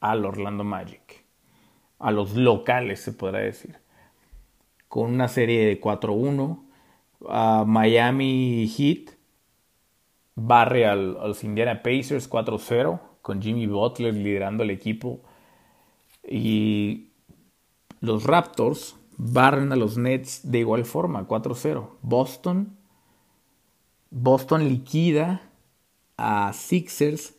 al 0.00 0.24
Orlando 0.24 0.64
Magic. 0.64 1.19
A 2.00 2.10
los 2.10 2.34
locales 2.34 3.00
se 3.00 3.12
podrá 3.12 3.38
decir. 3.38 3.78
Con 4.88 5.12
una 5.12 5.28
serie 5.28 5.64
de 5.66 5.80
4-1 5.80 6.64
Miami 7.66 8.66
Heat 8.68 9.12
barre 10.34 10.86
a 10.86 10.94
los 10.94 11.44
Indiana 11.44 11.82
Pacers 11.82 12.30
4-0 12.30 13.00
con 13.20 13.42
Jimmy 13.42 13.66
Butler 13.66 14.14
liderando 14.14 14.62
el 14.62 14.70
equipo 14.70 15.20
y 16.26 17.10
los 18.00 18.24
Raptors 18.24 18.96
barren 19.18 19.72
a 19.72 19.76
los 19.76 19.98
Nets 19.98 20.50
de 20.50 20.60
igual 20.60 20.86
forma 20.86 21.28
4-0 21.28 21.90
Boston 22.00 22.76
Boston 24.10 24.68
liquida 24.68 25.42
a 26.16 26.52
Sixers 26.54 27.36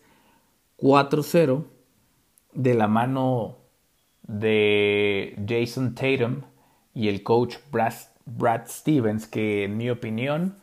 4-0 0.77 1.65
de 2.53 2.73
la 2.75 2.87
mano 2.87 3.57
de 4.31 5.35
Jason 5.47 5.93
Tatum 5.93 6.41
y 6.93 7.09
el 7.09 7.23
coach 7.23 7.57
Brad 7.69 8.67
Stevens, 8.67 9.27
que 9.27 9.65
en 9.65 9.77
mi 9.77 9.89
opinión 9.89 10.55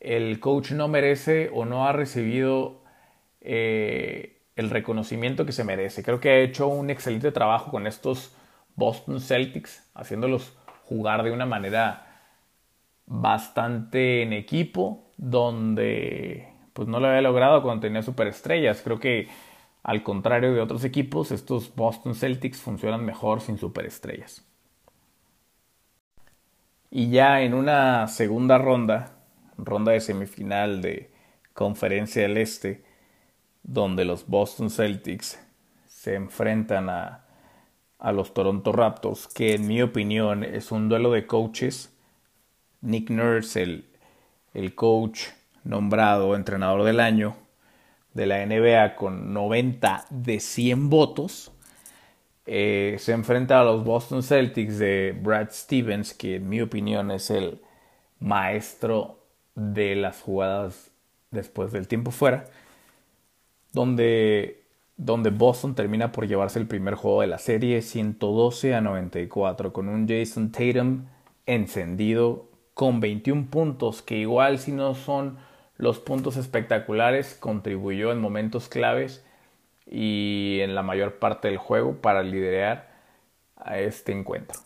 el 0.00 0.40
coach 0.40 0.72
no 0.72 0.88
merece 0.88 1.50
o 1.52 1.64
no 1.64 1.86
ha 1.86 1.92
recibido 1.92 2.82
eh, 3.40 4.38
el 4.56 4.70
reconocimiento 4.70 5.46
que 5.46 5.52
se 5.52 5.64
merece. 5.64 6.02
Creo 6.02 6.20
que 6.20 6.30
ha 6.30 6.38
hecho 6.38 6.68
un 6.68 6.90
excelente 6.90 7.32
trabajo 7.32 7.70
con 7.70 7.86
estos 7.86 8.34
Boston 8.76 9.20
Celtics, 9.20 9.90
haciéndolos 9.94 10.56
jugar 10.84 11.22
de 11.22 11.32
una 11.32 11.46
manera 11.46 12.06
bastante 13.06 14.22
en 14.22 14.32
equipo, 14.32 15.10
donde 15.16 16.48
pues 16.72 16.88
no 16.88 17.00
lo 17.00 17.08
había 17.08 17.22
logrado 17.22 17.62
cuando 17.62 17.82
tenía 17.82 18.02
superestrellas. 18.02 18.82
Creo 18.82 19.00
que 19.00 19.28
al 19.82 20.02
contrario 20.02 20.52
de 20.52 20.60
otros 20.60 20.84
equipos, 20.84 21.32
estos 21.32 21.74
Boston 21.74 22.14
Celtics 22.14 22.60
funcionan 22.60 23.04
mejor 23.04 23.40
sin 23.40 23.58
superestrellas. 23.58 24.44
Y 26.90 27.10
ya 27.10 27.40
en 27.42 27.54
una 27.54 28.08
segunda 28.08 28.58
ronda, 28.58 29.16
ronda 29.56 29.92
de 29.92 30.00
semifinal 30.00 30.82
de 30.82 31.12
Conferencia 31.54 32.22
del 32.22 32.36
Este, 32.36 32.84
donde 33.62 34.04
los 34.04 34.26
Boston 34.26 34.70
Celtics 34.70 35.38
se 35.86 36.14
enfrentan 36.14 36.90
a, 36.90 37.24
a 37.98 38.12
los 38.12 38.34
Toronto 38.34 38.72
Raptors, 38.72 39.28
que 39.28 39.54
en 39.54 39.66
mi 39.66 39.82
opinión 39.82 40.44
es 40.44 40.72
un 40.72 40.88
duelo 40.88 41.12
de 41.12 41.26
coaches. 41.26 41.96
Nick 42.80 43.10
Nurse, 43.10 43.62
el, 43.62 43.88
el 44.54 44.74
coach 44.74 45.26
nombrado 45.64 46.34
entrenador 46.34 46.84
del 46.84 47.00
año 47.00 47.36
de 48.14 48.26
la 48.26 48.44
NBA 48.44 48.96
con 48.96 49.32
90 49.32 50.06
de 50.10 50.40
100 50.40 50.90
votos, 50.90 51.52
eh, 52.46 52.96
se 52.98 53.12
enfrenta 53.12 53.60
a 53.60 53.64
los 53.64 53.84
Boston 53.84 54.22
Celtics 54.22 54.78
de 54.78 55.16
Brad 55.20 55.50
Stevens, 55.52 56.14
que 56.14 56.36
en 56.36 56.48
mi 56.48 56.60
opinión 56.60 57.10
es 57.10 57.30
el 57.30 57.60
maestro 58.18 59.18
de 59.54 59.94
las 59.96 60.20
jugadas 60.20 60.90
después 61.30 61.72
del 61.72 61.86
tiempo 61.86 62.10
fuera, 62.10 62.46
donde 63.72 64.60
donde 65.00 65.30
Boston 65.30 65.74
termina 65.74 66.12
por 66.12 66.28
llevarse 66.28 66.58
el 66.58 66.66
primer 66.66 66.94
juego 66.94 67.22
de 67.22 67.26
la 67.26 67.38
serie 67.38 67.80
112 67.80 68.74
a 68.74 68.82
94 68.82 69.72
con 69.72 69.88
un 69.88 70.06
Jason 70.06 70.52
Tatum 70.52 71.06
encendido 71.46 72.50
con 72.74 73.00
21 73.00 73.46
puntos 73.46 74.02
que 74.02 74.18
igual 74.18 74.58
si 74.58 74.72
no 74.72 74.94
son 74.94 75.38
los 75.80 75.98
puntos 75.98 76.36
espectaculares 76.36 77.34
contribuyó 77.40 78.12
en 78.12 78.20
momentos 78.20 78.68
claves 78.68 79.24
y 79.86 80.58
en 80.60 80.74
la 80.74 80.82
mayor 80.82 81.18
parte 81.18 81.48
del 81.48 81.56
juego 81.56 81.96
para 82.02 82.22
liderar 82.22 82.90
a 83.56 83.78
este 83.78 84.12
encuentro. 84.12 84.60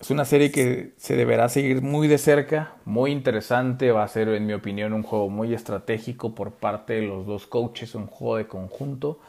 Es 0.00 0.10
una 0.10 0.24
serie 0.24 0.50
que 0.50 0.92
se 0.96 1.14
deberá 1.14 1.48
seguir 1.48 1.82
muy 1.82 2.08
de 2.08 2.18
cerca, 2.18 2.74
muy 2.84 3.12
interesante, 3.12 3.92
va 3.92 4.02
a 4.02 4.08
ser 4.08 4.28
en 4.28 4.44
mi 4.44 4.52
opinión 4.52 4.92
un 4.92 5.04
juego 5.04 5.30
muy 5.30 5.54
estratégico 5.54 6.34
por 6.34 6.54
parte 6.54 6.94
de 6.94 7.02
los 7.02 7.26
dos 7.26 7.46
coaches, 7.46 7.94
un 7.94 8.08
juego 8.08 8.36
de 8.36 8.48
conjunto 8.48 9.20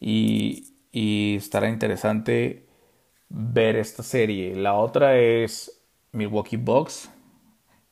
y, 0.00 0.74
estará 0.92 1.68
interesante 1.68 2.66
ver 3.28 3.76
esta 3.76 4.02
serie. 4.02 4.54
La 4.54 4.74
otra 4.74 5.18
es 5.18 5.84
Milwaukee 6.12 6.56
Bucks 6.56 7.10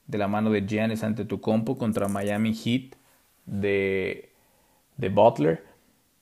de 0.06 0.18
la 0.18 0.28
mano 0.28 0.50
de 0.50 0.66
Giannis 0.66 1.02
Antetokounmpo 1.02 1.78
contra 1.78 2.08
Miami 2.08 2.54
Heat 2.54 2.96
de, 3.44 4.32
de 4.96 5.08
Butler, 5.08 5.64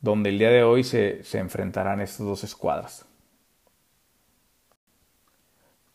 donde 0.00 0.30
el 0.30 0.38
día 0.38 0.50
de 0.50 0.62
hoy 0.62 0.84
se, 0.84 1.22
se 1.24 1.38
enfrentarán 1.38 2.00
estas 2.00 2.26
dos 2.26 2.44
escuadras. 2.44 3.06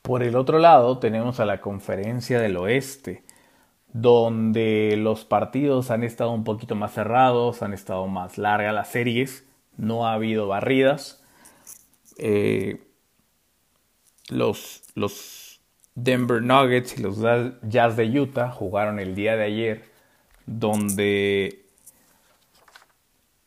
Por 0.02 0.24
el 0.24 0.36
otro 0.36 0.60
lado 0.60 0.98
tenemos 1.00 1.40
a 1.40 1.46
la 1.46 1.62
conferencia 1.62 2.40
del 2.40 2.58
oeste, 2.58 3.24
donde 3.94 4.96
los 4.98 5.26
partidos 5.26 5.92
han 5.92 6.04
estado 6.04 6.32
un 6.32 6.44
poquito 6.44 6.76
más 6.76 6.94
cerrados, 6.94 7.62
han 7.62 7.74
estado 7.74 8.08
más 8.08 8.38
largas 8.38 8.74
las 8.74 8.90
series, 8.90 9.46
no 9.78 10.08
ha 10.08 10.14
habido 10.14 10.48
barridas. 10.48 11.24
Eh, 12.18 12.86
los, 14.30 14.84
los 14.96 15.39
Denver 16.04 16.42
Nuggets 16.42 16.98
y 16.98 17.02
los 17.02 17.20
Jazz 17.64 17.96
de 17.96 18.20
Utah 18.20 18.52
jugaron 18.52 19.00
el 19.00 19.16
día 19.16 19.36
de 19.36 19.44
ayer, 19.44 19.84
donde 20.46 21.66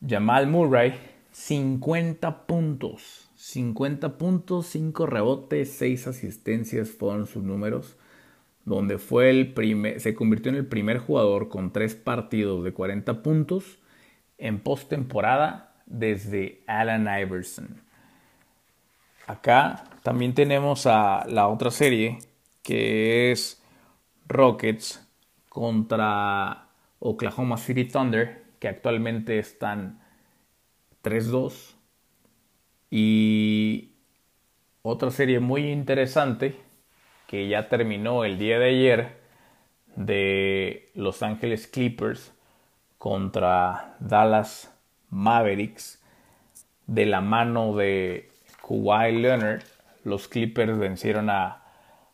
Jamal 0.07 0.47
Murray 0.47 0.95
50 1.33 2.47
puntos 2.47 3.23
50 3.43 4.19
puntos, 4.19 4.69
5 4.69 5.05
rebotes, 5.07 5.73
6 5.73 6.07
asistencias 6.07 6.91
fueron 6.91 7.27
sus 7.27 7.43
números, 7.43 7.97
donde 8.65 8.99
fue 8.99 9.31
el 9.31 9.53
primer, 9.53 10.01
se 10.01 10.15
convirtió 10.15 10.51
en 10.51 10.59
el 10.59 10.67
primer 10.67 10.99
jugador 10.99 11.49
con 11.49 11.73
3 11.73 11.97
partidos 11.97 12.63
de 12.63 12.73
40 12.73 13.21
puntos 13.25 13.81
en 14.39 14.61
postemporada 14.61 15.75
desde 15.87 16.63
Allen 16.69 17.09
Iverson. 17.21 17.83
Acá 19.27 19.85
también 20.05 20.35
tenemos 20.35 20.87
a 20.87 21.27
la 21.29 21.49
otra 21.49 21.73
serie 21.73 22.21
que 22.63 23.33
es 23.33 23.63
Rockets 24.27 25.07
contra 25.49 26.69
Oklahoma 26.99 27.57
City 27.57 27.85
Thunder, 27.85 28.45
que 28.59 28.69
actualmente 28.69 29.39
están 29.39 30.01
3-2 31.03 31.75
y 32.91 33.93
otra 34.83 35.11
serie 35.11 35.41
muy 35.41 35.71
interesante 35.71 36.57
que 37.27 37.49
ya 37.49 37.69
terminó 37.69 38.25
el 38.25 38.39
día 38.39 38.59
de 38.59 38.69
ayer 38.69 39.17
de 39.97 40.91
Los 40.95 41.23
Ángeles 41.23 41.67
Clippers 41.67 42.33
contra 42.99 43.97
Dallas 44.01 44.73
Mavericks 45.09 46.03
de 46.87 47.07
la 47.07 47.21
mano 47.21 47.75
de 47.75 48.31
Kawhi 48.61 49.13
Leonard. 49.21 49.63
Los 50.05 50.29
Clippers 50.29 50.79
vencieron 50.79 51.31
a, 51.31 51.62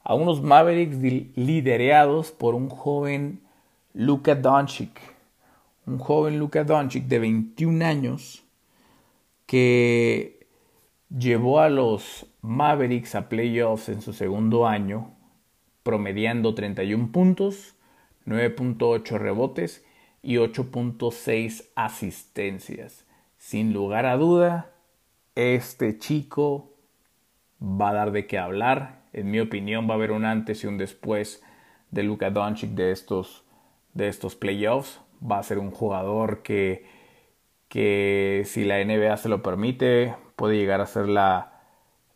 a 0.03 0.15
unos 0.15 0.43
Mavericks 0.43 0.97
liderados 1.37 2.31
por 2.31 2.55
un 2.55 2.69
joven 2.69 3.41
Luka 3.93 4.35
Doncic. 4.35 5.01
Un 5.87 5.99
joven 5.99 6.39
Luka 6.39 6.65
Doncic 6.65 7.05
de 7.05 7.19
21 7.19 7.85
años 7.85 8.45
que 9.47 10.47
llevó 11.09 11.61
a 11.61 11.71
los 11.71 12.27
Mavericks 12.43 13.15
a 13.15 13.29
playoffs 13.29 13.89
en 13.89 14.03
su 14.03 14.13
segundo 14.13 14.67
año, 14.67 15.15
promediando 15.83 16.55
31 16.55 17.11
puntos, 17.11 17.75
9.8 18.27 19.19
rebotes 19.19 19.85
y 20.23 20.37
8.6 20.37 21.71
asistencias. 21.75 23.07
Sin 23.39 23.73
lugar 23.73 24.05
a 24.05 24.17
duda, 24.17 24.75
este 25.35 25.99
chico 25.99 26.75
va 27.63 27.91
a 27.91 27.95
dar 27.95 28.13
de 28.13 28.27
qué 28.27 28.39
hablar. 28.39 28.98
En 29.13 29.31
mi 29.31 29.41
opinión, 29.41 29.89
va 29.89 29.93
a 29.93 29.97
haber 29.97 30.13
un 30.13 30.25
antes 30.25 30.65
y 30.65 30.67
un 30.67 30.79
después 30.79 31.43
de 31.91 32.03
Luka 32.03 32.31
Doncic 32.31 32.71
de 32.71 32.93
estos, 32.93 33.45
de 33.95 34.09
estos 34.09 34.37
playoffs. 34.37 35.01
Va 35.21 35.39
a 35.39 35.43
ser 35.43 35.59
un 35.59 35.71
jugador 35.71 36.43
que, 36.43 36.87
que, 37.69 38.43
si 38.47 38.65
la 38.65 38.81
NBA 38.81 39.17
se 39.17 39.29
lo 39.29 39.43
permite, 39.43 40.15
puede 40.37 40.57
llegar 40.57 40.81
a 40.81 40.87
ser 40.87 41.09
la, 41.09 41.63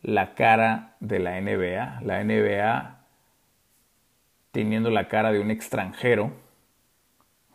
la 0.01 0.35
cara 0.35 0.95
de 0.99 1.19
la 1.19 1.37
NBA. 1.41 2.01
La 2.01 2.23
NBA 2.23 3.03
teniendo 4.53 4.91
la 4.91 5.07
cara 5.07 5.31
de 5.31 5.39
un 5.39 5.51
extranjero. 5.51 6.31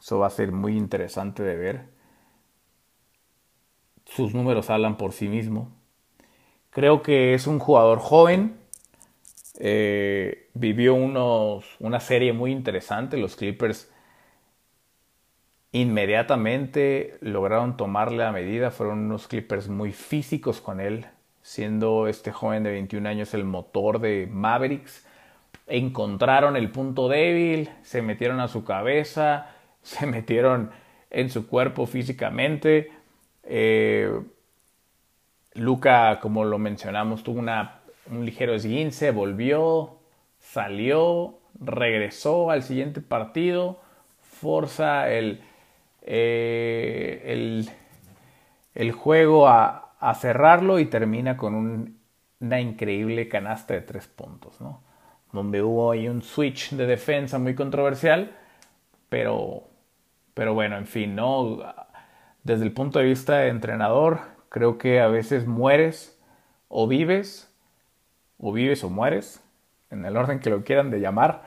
Eso 0.01 0.19
va 0.19 0.27
a 0.27 0.31
ser 0.31 0.53
muy 0.53 0.77
interesante 0.77 1.43
de 1.43 1.57
ver. 1.57 1.89
Sus 4.05 4.35
números 4.35 4.69
hablan 4.69 4.97
por 4.97 5.13
sí 5.13 5.29
mismo. 5.29 5.71
Creo 6.71 7.03
que 7.03 7.35
es 7.35 7.47
un 7.47 7.61
jugador 7.61 8.01
joven. 8.01 8.58
Eh, 9.59 10.49
vivió 10.55 10.95
unos, 10.95 11.77
una 11.81 12.01
serie 12.01 12.33
muy 12.33 12.53
interesante. 12.53 13.17
Los 13.17 13.37
Clippers 13.37 13.91
Inmediatamente 15.73 17.19
lograron 17.21 17.77
tomarle 17.77 18.19
la 18.19 18.33
medida, 18.33 18.71
fueron 18.71 19.01
unos 19.01 19.29
Clippers 19.29 19.69
muy 19.69 19.93
físicos 19.93 20.63
con 20.63 20.81
él, 20.81 21.07
siendo 21.43 22.09
este 22.09 22.33
joven 22.33 22.63
de 22.63 22.71
21 22.71 23.07
años 23.07 23.35
el 23.35 23.45
motor 23.45 24.01
de 24.01 24.27
Mavericks. 24.31 25.07
Encontraron 25.67 26.57
el 26.57 26.71
punto 26.71 27.09
débil, 27.09 27.69
se 27.83 28.01
metieron 28.01 28.41
a 28.41 28.49
su 28.49 28.65
cabeza, 28.65 29.55
se 29.83 30.07
metieron 30.07 30.71
en 31.11 31.29
su 31.29 31.47
cuerpo 31.47 31.87
físicamente. 31.87 32.91
Eh, 33.43 34.11
Luca, 35.53 36.19
como 36.21 36.45
lo 36.45 36.59
mencionamos, 36.59 37.23
tuvo 37.23 37.41
una, 37.41 37.78
un 38.11 38.25
ligero 38.25 38.55
esguince, 38.55 39.11
volvió, 39.11 39.99
salió, 40.39 41.39
regresó 41.61 42.51
al 42.51 42.63
siguiente 42.63 43.01
partido, 43.01 43.81
forza 44.21 45.11
el, 45.11 45.43
eh, 46.03 47.67
el, 48.75 48.93
juego 48.93 49.49
a, 49.49 49.85
cerrarlo 50.21 50.79
y 50.79 50.87
termina 50.87 51.37
con 51.37 51.97
una 52.41 52.61
increíble 52.61 53.29
canasta 53.29 53.75
de 53.75 53.81
tres 53.81 54.07
puntos, 54.07 54.61
¿no? 54.61 54.83
Donde 55.33 55.63
hubo 55.63 55.91
ahí 55.91 56.09
un 56.09 56.23
switch 56.23 56.71
de 56.71 56.87
defensa 56.87 57.39
muy 57.39 57.55
controversial, 57.55 58.37
pero, 59.09 59.65
pero 60.35 60.55
bueno, 60.55 60.79
en 60.79 60.87
fin, 60.87 61.15
¿no? 61.17 61.59
Desde 62.45 62.65
el 62.65 62.73
punto 62.73 63.01
de 63.01 63.07
vista 63.07 63.39
de 63.39 63.49
entrenador, 63.49 64.21
creo 64.49 64.79
que 64.79 65.01
a 65.01 65.09
veces 65.09 65.47
mueres 65.47 66.19
o 66.69 66.87
vives, 66.87 67.48
o 68.39 68.53
vives 68.53 68.85
o 68.85 68.91
mueres, 68.91 69.43
en 69.91 70.05
el 70.05 70.17
orden 70.17 70.41
que 70.41 70.51
lo 70.51 70.65
quieran 70.65 70.91
de 70.91 71.01
llamar, 71.01 71.43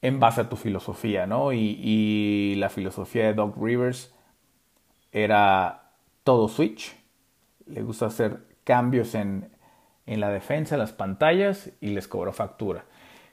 en 0.00 0.20
base 0.20 0.42
a 0.42 0.48
tu 0.48 0.56
filosofía, 0.56 1.26
¿no? 1.26 1.52
Y, 1.52 2.54
la 2.56 2.68
filosofía 2.70 3.26
de 3.26 3.34
Doc 3.34 3.56
Rivers 3.60 4.14
era 5.12 5.90
todo 6.24 6.48
switch, 6.48 6.96
le 7.66 7.82
gusta 7.82 8.06
hacer 8.06 8.38
cambios 8.64 9.14
en, 9.14 9.50
en 10.06 10.20
la 10.20 10.30
defensa, 10.30 10.74
en 10.74 10.80
las 10.80 10.92
pantallas 10.92 11.70
y 11.80 11.88
les 11.88 12.08
cobró 12.08 12.32
factura. 12.32 12.84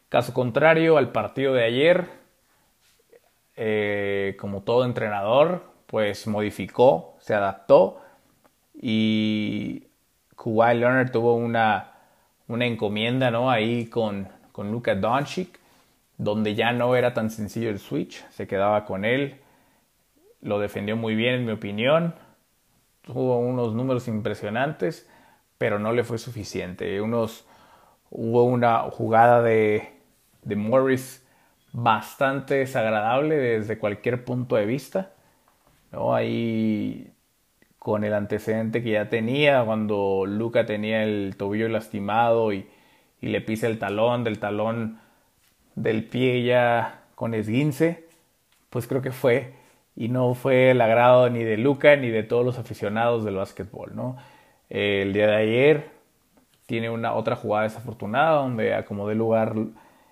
Caso 0.09 0.33
contrario 0.33 0.97
al 0.97 1.11
partido 1.11 1.53
de 1.53 1.63
ayer, 1.63 2.07
eh, 3.55 4.35
como 4.39 4.63
todo 4.63 4.85
entrenador, 4.85 5.63
pues 5.87 6.27
modificó, 6.27 7.15
se 7.19 7.33
adaptó 7.33 8.01
y 8.73 9.87
Kawhi 10.35 10.75
Leonard 10.75 11.11
tuvo 11.11 11.35
una, 11.35 11.94
una 12.47 12.65
encomienda, 12.65 13.31
¿no? 13.31 13.49
Ahí 13.49 13.87
con, 13.87 14.27
con 14.51 14.71
Luka 14.71 14.95
Doncic 14.95 15.59
donde 16.17 16.55
ya 16.55 16.71
no 16.71 16.95
era 16.95 17.13
tan 17.13 17.29
sencillo 17.29 17.69
el 17.69 17.79
switch, 17.79 18.25
se 18.29 18.47
quedaba 18.47 18.85
con 18.85 19.05
él, 19.05 19.41
lo 20.41 20.59
defendió 20.59 20.95
muy 20.95 21.15
bien 21.15 21.35
en 21.35 21.45
mi 21.45 21.51
opinión, 21.51 22.15
tuvo 23.01 23.37
unos 23.39 23.73
números 23.73 24.07
impresionantes, 24.07 25.09
pero 25.57 25.79
no 25.79 25.91
le 25.93 26.03
fue 26.03 26.17
suficiente. 26.17 27.01
Unos, 27.01 27.45
hubo 28.09 28.43
una 28.43 28.79
jugada 28.91 29.41
de, 29.41 29.89
de 30.43 30.55
Morris 30.55 31.25
bastante 31.71 32.55
desagradable 32.55 33.35
desde 33.35 33.77
cualquier 33.77 34.23
punto 34.23 34.55
de 34.55 34.65
vista. 34.65 35.11
¿no? 35.91 36.13
Ahí 36.13 37.11
con 37.85 38.03
el 38.03 38.15
antecedente 38.15 38.81
que 38.81 38.89
ya 38.93 39.09
tenía 39.09 39.63
cuando 39.63 40.25
Luca 40.25 40.65
tenía 40.65 41.03
el 41.03 41.35
tobillo 41.37 41.69
lastimado 41.69 42.51
y, 42.51 42.67
y 43.21 43.27
le 43.27 43.41
pisa 43.41 43.67
el 43.67 43.77
talón, 43.77 44.23
del 44.23 44.39
talón 44.39 44.99
del 45.75 46.03
pie 46.03 46.43
ya 46.43 47.03
con 47.13 47.35
esguince, 47.35 48.07
pues 48.71 48.87
creo 48.87 49.03
que 49.03 49.11
fue 49.11 49.53
y 49.95 50.07
no 50.09 50.33
fue 50.33 50.71
el 50.71 50.81
agrado 50.81 51.29
ni 51.29 51.43
de 51.43 51.57
Luca 51.57 51.95
ni 51.95 52.09
de 52.09 52.23
todos 52.23 52.43
los 52.43 52.57
aficionados 52.57 53.23
del 53.23 53.35
básquetbol, 53.35 53.95
¿no? 53.95 54.17
El 54.67 55.13
día 55.13 55.27
de 55.27 55.35
ayer 55.35 55.91
tiene 56.65 56.89
una 56.89 57.13
otra 57.13 57.35
jugada 57.35 57.65
desafortunada 57.65 58.41
donde 58.41 58.73
a 58.73 58.83
como 58.85 59.07
de 59.07 59.13
lugar 59.13 59.53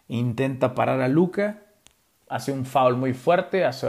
intenta 0.07 0.75
parar 0.75 1.01
a 1.01 1.07
Luca, 1.07 1.63
hace 2.29 2.51
un 2.51 2.65
foul 2.67 2.97
muy 2.97 3.15
fuerte, 3.15 3.65
hace, 3.65 3.87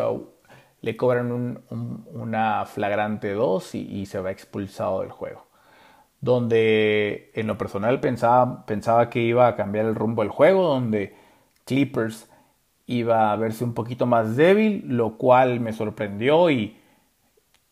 le 0.85 0.99
cobran 0.99 1.33
un, 1.33 2.05
una 2.13 2.67
flagrante 2.67 3.33
2 3.33 3.75
y, 3.75 4.05
se 4.05 4.21
va 4.21 4.31
expulsado 4.31 5.01
del 5.01 5.11
juego. 5.11 5.47
Donde 6.21 7.31
en 7.35 7.47
lo 7.47 7.57
personal 7.57 8.01
pensaba, 8.01 8.67
pensaba 8.67 9.09
que 9.09 9.21
iba 9.21 9.47
a 9.47 9.57
cambiar 9.57 9.87
el 9.87 9.95
rumbo 9.95 10.21
del 10.21 10.31
juego, 10.31 10.69
donde 10.69 11.17
Clippers 11.65 12.29
iba 12.85 13.33
a 13.33 13.37
verse 13.37 13.65
un 13.65 13.73
poquito 13.73 14.05
más 14.05 14.37
débil, 14.37 14.85
lo 14.87 15.17
cual 15.17 15.59
me 15.59 15.73
sorprendió 15.73 16.51
y, 16.51 16.77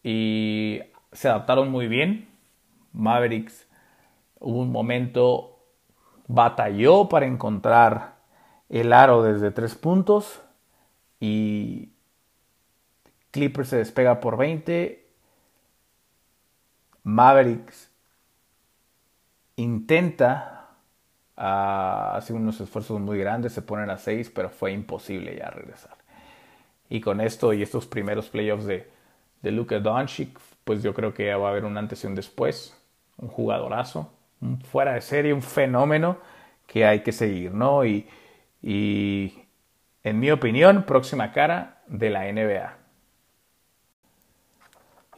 y 0.02 0.80
se 1.12 1.28
adaptaron 1.28 1.70
muy 1.70 1.88
bien. 1.88 2.30
Mavericks 2.94 3.68
hubo 4.40 4.60
un 4.60 4.72
momento, 4.72 5.58
batalló 6.28 7.10
para 7.10 7.26
encontrar 7.26 8.14
el 8.70 8.94
aro 8.94 9.22
desde 9.22 9.50
tres 9.50 9.74
puntos 9.74 10.40
y 11.20 11.91
Clippers 13.32 13.70
se 13.70 13.78
despega 13.78 14.20
por 14.20 14.36
20. 14.36 15.04
Mavericks 17.02 17.90
intenta 19.56 20.68
uh, 21.36 22.32
unos 22.32 22.60
esfuerzos 22.60 23.00
muy 23.00 23.18
grandes, 23.18 23.52
se 23.52 23.62
ponen 23.62 23.90
a 23.90 23.98
6, 23.98 24.30
pero 24.30 24.50
fue 24.50 24.72
imposible 24.72 25.36
ya 25.36 25.50
regresar. 25.50 25.96
Y 26.88 27.00
con 27.00 27.20
esto 27.20 27.52
y 27.52 27.62
estos 27.62 27.86
primeros 27.86 28.28
playoffs 28.28 28.66
de, 28.66 28.88
de 29.40 29.50
Luka 29.50 29.80
Doncic, 29.80 30.38
pues 30.64 30.82
yo 30.82 30.94
creo 30.94 31.14
que 31.14 31.34
va 31.34 31.48
a 31.48 31.50
haber 31.50 31.64
un 31.64 31.76
antes 31.76 32.04
y 32.04 32.06
un 32.06 32.14
después, 32.14 32.78
un 33.16 33.28
jugadorazo, 33.28 34.12
un 34.40 34.60
fuera 34.60 34.92
de 34.92 35.00
serie, 35.00 35.32
un 35.32 35.42
fenómeno 35.42 36.18
que 36.66 36.84
hay 36.84 37.00
que 37.00 37.12
seguir, 37.12 37.52
¿no? 37.52 37.84
Y 37.84 38.06
en 38.62 40.20
mi 40.20 40.30
opinión, 40.30 40.84
próxima 40.84 41.32
cara 41.32 41.82
de 41.86 42.10
la 42.10 42.30
NBA. 42.30 42.81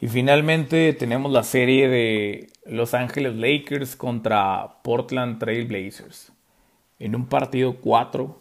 Y 0.04 0.08
finalmente 0.08 0.92
tenemos 0.92 1.32
la 1.32 1.42
serie 1.44 1.88
de 1.88 2.48
Los 2.66 2.92
Ángeles 2.92 3.36
Lakers 3.36 3.96
contra 3.96 4.82
Portland 4.82 5.38
Trail 5.38 5.66
Blazers. 5.66 6.30
En 6.98 7.16
un 7.16 7.24
partido 7.24 7.76
4 7.80 8.38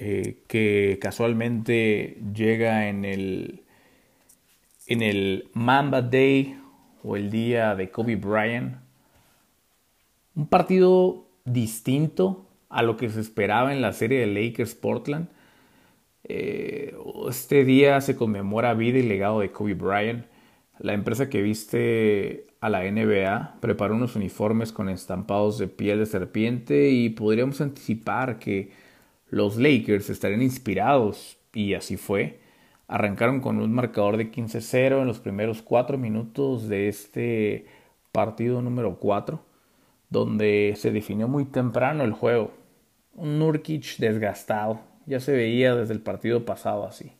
eh, 0.00 0.42
que 0.48 0.98
casualmente 1.00 2.20
llega 2.34 2.88
en 2.88 3.04
el, 3.04 3.62
en 4.88 5.02
el 5.02 5.50
Mamba 5.52 6.02
Day 6.02 6.58
o 7.04 7.14
el 7.14 7.30
día 7.30 7.76
de 7.76 7.92
Kobe 7.92 8.16
Bryant. 8.16 8.78
Un 10.34 10.48
partido 10.48 11.28
distinto 11.44 12.44
a 12.70 12.82
lo 12.82 12.96
que 12.96 13.08
se 13.08 13.20
esperaba 13.20 13.72
en 13.72 13.80
la 13.80 13.92
serie 13.92 14.18
de 14.18 14.26
Lakers 14.26 14.74
Portland. 14.74 15.28
Eh, 16.24 16.96
este 17.28 17.64
día 17.64 18.00
se 18.00 18.16
conmemora 18.16 18.74
vida 18.74 18.98
y 18.98 19.02
legado 19.02 19.40
de 19.40 19.52
Kobe 19.52 19.74
Bryant. 19.74 20.26
La 20.78 20.92
empresa 20.94 21.28
que 21.28 21.42
viste 21.42 22.46
a 22.60 22.68
la 22.70 22.82
NBA 22.90 23.58
preparó 23.60 23.94
unos 23.94 24.16
uniformes 24.16 24.72
con 24.72 24.88
estampados 24.88 25.58
de 25.58 25.68
piel 25.68 25.98
de 25.98 26.06
serpiente 26.06 26.90
y 26.90 27.10
podríamos 27.10 27.60
anticipar 27.60 28.38
que 28.38 28.72
los 29.30 29.56
Lakers 29.56 30.10
estarían 30.10 30.42
inspirados 30.42 31.38
y 31.52 31.74
así 31.74 31.96
fue. 31.96 32.40
Arrancaron 32.88 33.40
con 33.40 33.58
un 33.60 33.72
marcador 33.72 34.16
de 34.16 34.30
15-0 34.30 35.00
en 35.00 35.06
los 35.06 35.20
primeros 35.20 35.62
cuatro 35.62 35.98
minutos 35.98 36.68
de 36.68 36.88
este 36.88 37.66
partido 38.12 38.62
número 38.62 38.98
4, 38.98 39.40
donde 40.10 40.74
se 40.76 40.90
definió 40.92 41.28
muy 41.28 41.44
temprano 41.46 42.04
el 42.04 42.12
juego. 42.12 42.52
Un 43.14 43.38
Nurkic 43.38 43.96
desgastado, 43.98 44.80
ya 45.06 45.20
se 45.20 45.32
veía 45.32 45.74
desde 45.74 45.94
el 45.94 46.00
partido 46.00 46.44
pasado 46.44 46.86
así. 46.86 47.12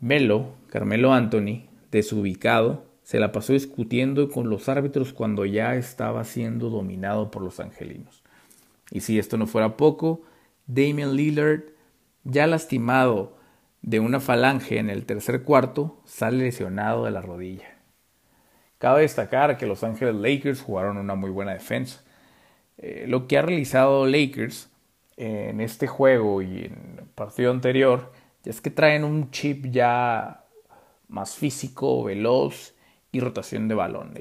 Melo, 0.00 0.54
Carmelo 0.68 1.12
Anthony, 1.12 1.66
desubicado, 1.90 2.84
se 3.02 3.20
la 3.20 3.32
pasó 3.32 3.52
discutiendo 3.52 4.30
con 4.30 4.48
los 4.48 4.68
árbitros 4.68 5.12
cuando 5.12 5.44
ya 5.44 5.76
estaba 5.76 6.24
siendo 6.24 6.70
dominado 6.70 7.30
por 7.30 7.42
los 7.42 7.60
angelinos. 7.60 8.22
Y 8.90 9.00
si 9.00 9.18
esto 9.18 9.36
no 9.36 9.46
fuera 9.46 9.76
poco, 9.76 10.22
Damian 10.66 11.14
Lillard, 11.14 11.62
ya 12.24 12.46
lastimado 12.46 13.36
de 13.82 14.00
una 14.00 14.20
falange 14.20 14.78
en 14.78 14.88
el 14.88 15.04
tercer 15.04 15.42
cuarto, 15.42 16.00
sale 16.04 16.38
lesionado 16.38 17.04
de 17.04 17.10
la 17.10 17.20
rodilla. 17.20 17.74
Cabe 18.78 19.02
destacar 19.02 19.56
que 19.58 19.66
Los 19.66 19.84
Ángeles 19.84 20.14
Lakers 20.14 20.62
jugaron 20.62 20.96
una 20.96 21.14
muy 21.14 21.30
buena 21.30 21.52
defensa. 21.52 22.02
Eh, 22.78 23.04
lo 23.08 23.26
que 23.26 23.38
ha 23.38 23.42
realizado 23.42 24.06
Lakers 24.06 24.70
en 25.16 25.60
este 25.60 25.86
juego 25.86 26.42
y 26.42 26.64
en 26.64 26.96
el 26.98 27.06
partido 27.14 27.50
anterior 27.50 28.12
es 28.44 28.60
que 28.60 28.70
traen 28.70 29.04
un 29.04 29.30
chip 29.30 29.66
ya 29.66 30.44
más 31.08 31.36
físico, 31.36 32.04
veloz 32.04 32.74
y 33.12 33.20
rotación 33.20 33.68
de 33.68 33.74
balón. 33.74 34.14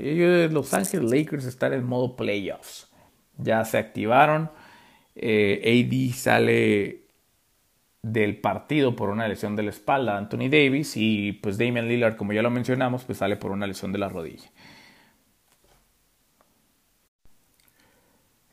Los 0.51 0.73
Ángeles 0.73 1.11
Lakers 1.11 1.45
están 1.45 1.73
en 1.73 1.83
modo 1.83 2.15
playoffs. 2.15 2.89
Ya 3.37 3.65
se 3.65 3.77
activaron. 3.77 4.51
Eh, 5.15 5.85
AD 5.85 6.15
sale 6.15 7.03
del 8.01 8.37
partido 8.39 8.95
por 8.95 9.09
una 9.09 9.27
lesión 9.27 9.55
de 9.55 9.63
la 9.63 9.69
espalda, 9.69 10.17
Anthony 10.17 10.49
Davis, 10.49 10.97
y 10.97 11.31
pues 11.33 11.57
Damian 11.57 11.87
Lillard, 11.87 12.17
como 12.17 12.33
ya 12.33 12.41
lo 12.41 12.51
mencionamos, 12.51 13.03
pues 13.05 13.17
sale 13.17 13.37
por 13.37 13.51
una 13.51 13.65
lesión 13.65 13.91
de 13.91 13.97
la 13.97 14.09
rodilla. 14.09 14.51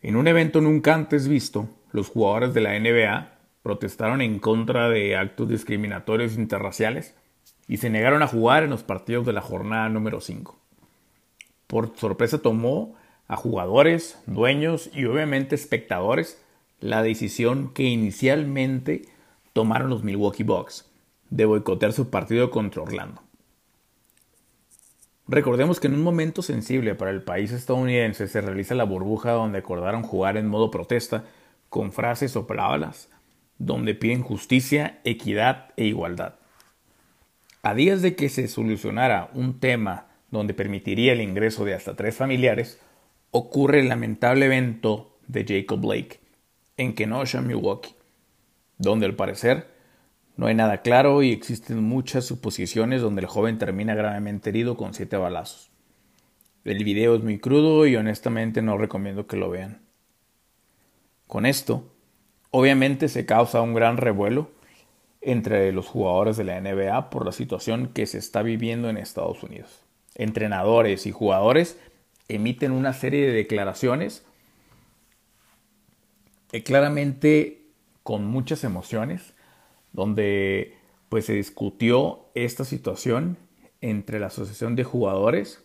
En 0.03 0.17
un 0.17 0.27
evento 0.29 0.61
nunca 0.61 0.95
antes 0.95 1.29
visto, 1.29 1.69
los 1.93 2.09
jugadores 2.09 2.55
de 2.55 2.61
la 2.61 2.79
NBA 2.79 3.33
protestaron 3.63 4.23
en 4.23 4.39
contra 4.39 4.89
de 4.89 5.17
actos 5.17 5.49
discriminatorios 5.49 6.37
interraciales 6.37 7.15
y 7.69 7.77
se 7.77 7.91
negaron 7.91 8.23
a 8.23 8.29
jugar 8.29 8.65
en 8.65 8.71
los 8.71 8.83
partidos 8.83 9.27
de 9.27 9.33
la 9.33 9.43
jornada 9.43 9.89
número 9.89 10.21
5. 10.21 10.59
Por 11.67 11.97
sorpresa 11.97 12.39
tomó 12.39 12.97
a 13.29 13.37
jugadores, 13.37 14.21
dueños 14.27 14.91
y 14.93 15.05
obviamente 15.05 15.55
espectadores 15.55 16.43
la 16.81 17.03
decisión 17.03 17.73
que 17.73 17.85
inicialmente 17.85 19.03
tomaron 19.53 19.91
los 19.91 20.03
Milwaukee 20.03 20.43
Bucks 20.43 20.91
de 21.29 21.45
boicotear 21.45 21.93
su 21.93 22.11
partido 22.11 22.51
contra 22.51 22.83
Orlando. 22.83 23.23
Recordemos 25.29 25.79
que 25.79 25.87
en 25.87 25.95
un 25.95 26.03
momento 26.03 26.43
sensible 26.43 26.97
para 26.97 27.13
el 27.13 27.23
país 27.23 27.53
estadounidense 27.53 28.27
se 28.27 28.41
realiza 28.41 28.75
la 28.75 28.83
burbuja 28.83 29.31
donde 29.31 29.59
acordaron 29.59 30.03
jugar 30.03 30.37
en 30.37 30.49
modo 30.49 30.73
protesta 30.73 31.25
con 31.71 31.93
frases 31.93 32.37
o 32.37 32.47
palabras 32.47 33.09
donde 33.59 33.95
piden 33.95 34.23
justicia, 34.23 35.01
equidad 35.05 35.69
e 35.77 35.85
igualdad. 35.85 36.35
A 37.63 37.75
días 37.75 38.03
de 38.03 38.17
que 38.17 38.29
se 38.29 38.49
solucionara 38.49 39.31
un 39.35 39.61
tema 39.61 40.09
donde 40.31 40.55
permitiría 40.55 41.13
el 41.13 41.21
ingreso 41.21 41.65
de 41.65 41.75
hasta 41.75 41.95
tres 41.95 42.17
familiares, 42.17 42.81
ocurre 43.31 43.81
el 43.81 43.89
lamentable 43.89 44.47
evento 44.47 45.19
de 45.27 45.45
Jacob 45.47 45.81
Blake 45.81 46.21
en 46.77 46.95
Kenosha, 46.95 47.43
Milwaukee, 47.43 47.95
donde 48.79 49.07
al 49.07 49.15
parecer 49.15 49.69
no 50.37 50.47
hay 50.47 50.55
nada 50.55 50.81
claro 50.81 51.23
y 51.23 51.33
existen 51.33 51.83
muchas 51.83 52.25
suposiciones 52.25 53.03
donde 53.03 53.21
el 53.21 53.27
joven 53.27 53.59
termina 53.59 53.95
gravemente 53.95 54.49
herido 54.49 54.77
con 54.77 54.95
siete 54.95 55.19
balazos. 55.19 55.71
El 56.65 56.83
video 56.83 57.15
es 57.15 57.23
muy 57.23 57.39
crudo 57.39 57.87
y 57.87 57.97
honestamente 57.97 58.63
no 58.63 58.79
recomiendo 58.79 59.27
que 59.27 59.37
lo 59.37 59.51
vean. 59.51 59.90
Con 61.31 61.47
esto, 61.47 61.85
obviamente 62.51 63.09
se 63.09 63.25
causa 63.25 63.63
un 63.63 63.73
gran 63.73 63.99
revuelo 63.99 64.51
entre 65.21 65.71
los 65.71 65.87
jugadores 65.87 66.37
de 66.37 66.43
la 66.43 66.61
NBA 66.61 67.09
por 67.09 67.25
la 67.25 67.31
situación 67.31 67.93
que 67.95 68.07
se 68.07 68.19
está 68.19 68.43
viviendo 68.43 68.91
en 68.91 68.97
Estados 68.97 69.45
Unidos. 69.45 69.85
Entrenadores 70.17 71.07
y 71.07 71.13
jugadores 71.13 71.79
emiten 72.27 72.73
una 72.73 72.93
serie 72.95 73.29
de 73.29 73.33
declaraciones 73.33 74.25
claramente 76.65 77.63
con 78.03 78.25
muchas 78.25 78.65
emociones, 78.65 79.33
donde 79.93 80.75
pues 81.11 81.27
se 81.27 81.35
discutió 81.35 82.25
esta 82.35 82.65
situación 82.65 83.37
entre 83.81 84.19
la 84.19 84.27
Asociación 84.27 84.75
de 84.75 84.83
Jugadores 84.83 85.63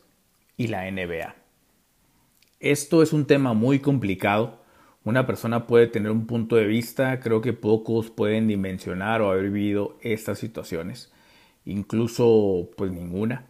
y 0.57 0.67
la 0.67 0.83
NBA. 0.91 1.33
Esto 2.59 3.01
es 3.01 3.13
un 3.13 3.25
tema 3.25 3.53
muy 3.53 3.79
complicado 3.79 4.63
una 5.05 5.27
persona 5.27 5.67
puede 5.67 5.87
tener 5.87 6.11
un 6.11 6.25
punto 6.25 6.55
de 6.55 6.65
vista, 6.65 7.19
creo 7.19 7.39
que 7.39 7.53
pocos 7.53 8.09
pueden 8.09 8.47
dimensionar 8.47 9.21
o 9.21 9.31
haber 9.31 9.51
vivido 9.51 9.97
estas 10.01 10.39
situaciones, 10.39 11.11
incluso 11.63 12.69
pues 12.75 12.91
ninguna. 12.91 13.45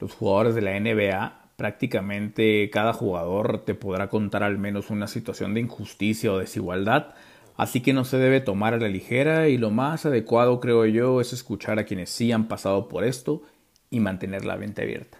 los 0.00 0.14
jugadores 0.14 0.54
de 0.54 0.60
la 0.60 0.78
NBA, 0.78 1.50
prácticamente 1.56 2.70
cada 2.70 2.92
jugador 2.92 3.64
te 3.64 3.74
podrá 3.74 4.08
contar 4.08 4.44
al 4.44 4.58
menos 4.58 4.90
una 4.90 5.08
situación 5.08 5.54
de 5.54 5.60
injusticia 5.60 6.30
o 6.30 6.38
desigualdad, 6.38 7.14
así 7.56 7.80
que 7.80 7.94
no 7.94 8.04
se 8.04 8.18
debe 8.18 8.40
tomar 8.40 8.74
a 8.74 8.78
la 8.78 8.88
ligera 8.88 9.48
y 9.48 9.56
lo 9.56 9.70
más 9.70 10.06
adecuado 10.06 10.60
creo 10.60 10.84
yo 10.86 11.20
es 11.22 11.32
escuchar 11.32 11.78
a 11.78 11.84
quienes 11.84 12.10
sí 12.10 12.30
han 12.32 12.48
pasado 12.48 12.86
por 12.86 13.02
esto 13.02 13.42
y 13.90 14.00
mantener 14.00 14.44
la 14.44 14.56
mente 14.56 14.82
abierta. 14.82 15.18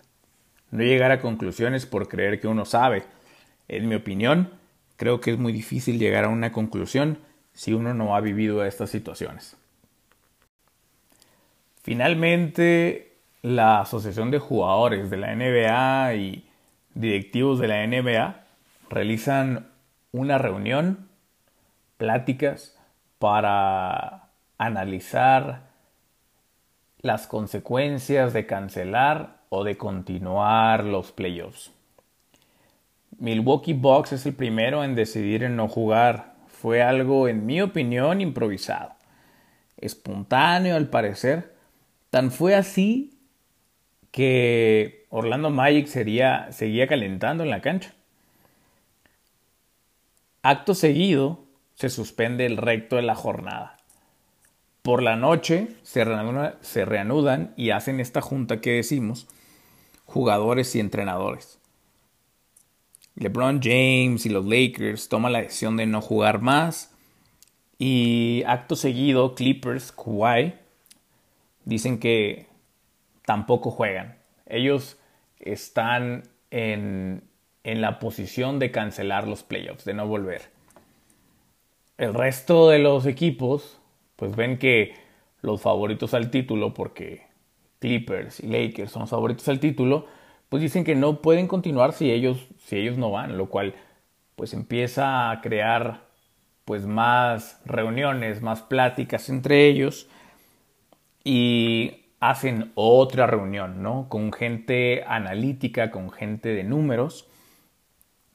No 0.71 0.83
llegar 0.83 1.13
a 1.13 1.21
conclusiones 1.21 1.87
por 1.87 2.09
creer 2.09 2.41
que 2.41 2.47
uno 2.47 2.67
sabe. 2.67 3.05
En 3.69 3.89
mi 3.89 3.95
opinión, 3.95 4.51
creo 4.99 5.21
que 5.23 5.31
es 5.31 5.39
muy 5.39 5.53
difícil 5.53 5.99
llegar 5.99 6.25
a 6.25 6.29
una 6.29 6.53
conclusión 6.53 7.19
si 7.55 7.73
uno 7.73 7.95
no 7.95 8.15
ha 8.15 8.21
vivido 8.21 8.65
estas 8.65 8.91
situaciones. 8.91 9.57
Finalmente, 11.83 13.17
la 13.41 13.81
Asociación 13.81 14.31
de 14.31 14.41
Jugadores 14.41 15.09
de 15.09 15.17
la 15.17 15.35
NBA 15.35 16.15
y 16.17 16.45
directivos 16.95 17.61
de 17.61 17.69
la 17.69 17.87
NBA 17.87 18.45
realizan 18.91 19.69
una 20.13 20.37
reunión, 20.37 21.09
pláticas, 21.97 22.77
para 23.19 24.29
analizar 24.59 25.69
las 27.01 27.29
consecuencias 27.29 28.33
de 28.33 28.47
cancelar 28.47 29.39
o 29.49 29.63
de 29.63 29.77
continuar 29.77 30.85
los 30.85 31.13
playoffs. 31.13 31.73
Milwaukee 33.19 33.73
Bucks 33.73 34.13
es 34.13 34.27
el 34.27 34.35
primero 34.35 34.85
en 34.85 34.95
decidir 34.95 35.43
en 35.43 35.57
no 35.57 35.69
jugar. 35.69 36.37
Fue 36.47 36.83
algo, 36.83 37.29
en 37.29 37.47
mi 37.47 37.61
opinión, 37.61 38.21
improvisado. 38.21 38.93
Espontáneo 39.77 40.77
al 40.77 40.89
parecer. 40.89 41.55
Tan 42.11 42.31
fue 42.31 42.55
así 42.55 43.19
que 44.13 45.07
Orlando 45.11 45.51
Magic 45.51 45.87
sería, 45.87 46.51
seguía 46.53 46.87
calentando 46.87 47.43
en 47.43 47.51
la 47.51 47.61
cancha. 47.61 47.95
Acto 50.43 50.75
seguido 50.75 51.45
se 51.75 51.91
suspende 51.91 52.47
el 52.47 52.57
recto 52.57 52.97
de 52.97 53.03
la 53.03 53.15
jornada. 53.15 53.77
Por 54.83 55.03
la 55.03 55.17
noche 55.17 55.69
se, 55.83 56.05
se 56.61 56.85
reanudan 56.85 57.53
y 57.57 57.71
hacen 57.71 58.01
esta 58.01 58.21
junta 58.21 58.61
que 58.61 58.73
decimos 58.73 59.27
jugadores 60.07 60.75
y 60.77 60.81
entrenadores. 60.81 61.58
LeBron 63.19 63.61
James 63.63 64.25
y 64.27 64.29
los 64.29 64.47
Lakers 64.47 65.09
toman 65.09 65.33
la 65.33 65.43
decisión 65.43 65.77
de 65.77 65.87
no 65.87 66.01
jugar 66.01 66.41
más 66.41 66.95
y 67.79 68.43
acto 68.47 68.77
seguido 68.77 69.35
Clippers, 69.35 69.93
Kawhi 69.93 70.55
dicen 71.65 71.99
que 71.99 72.47
tampoco 73.25 73.71
juegan. 73.71 74.19
Ellos 74.47 74.99
están 75.39 76.25
en, 76.51 77.23
en 77.65 77.81
la 77.81 77.99
posición 77.99 78.59
de 78.59 78.71
cancelar 78.71 79.29
los 79.29 79.43
playoffs, 79.43 79.85
de 79.85 79.95
no 79.95 80.07
volver. 80.07 80.43
El 81.99 82.15
resto 82.15 82.69
de 82.69 82.79
los 82.79 83.07
equipos 83.07 83.81
pues 84.17 84.35
ven 84.35 84.59
que 84.59 84.95
los 85.43 85.61
favoritos 85.61 86.15
al 86.15 86.31
título, 86.31 86.75
porque 86.75 87.27
Clippers 87.79 88.41
y 88.41 88.49
Lakers 88.49 88.91
son 88.91 89.07
favoritos 89.07 89.49
al 89.49 89.61
título, 89.61 90.07
pues 90.49 90.63
dicen 90.63 90.85
que 90.85 90.95
no 90.95 91.21
pueden 91.21 91.47
continuar 91.47 91.93
si 91.93 92.11
ellos, 92.11 92.49
si 92.59 92.77
ellos 92.77 92.97
no 92.97 93.11
van, 93.11 93.37
lo 93.37 93.47
cual 93.47 93.75
pues 94.37 94.55
empieza 94.55 95.31
a 95.31 95.41
crear 95.41 96.09
pues 96.65 96.87
más 96.87 97.61
reuniones, 97.65 98.43
más 98.43 98.63
pláticas 98.63 99.29
entre 99.29 99.67
ellos 99.67 100.09
y 101.25 102.05
hacen 102.21 102.73
otra 102.75 103.27
reunión, 103.27 103.83
¿no? 103.83 104.09
Con 104.09 104.33
gente 104.33 105.05
analítica, 105.07 105.91
con 105.91 106.11
gente 106.11 106.51
de 106.51 106.65
números. 106.65 107.29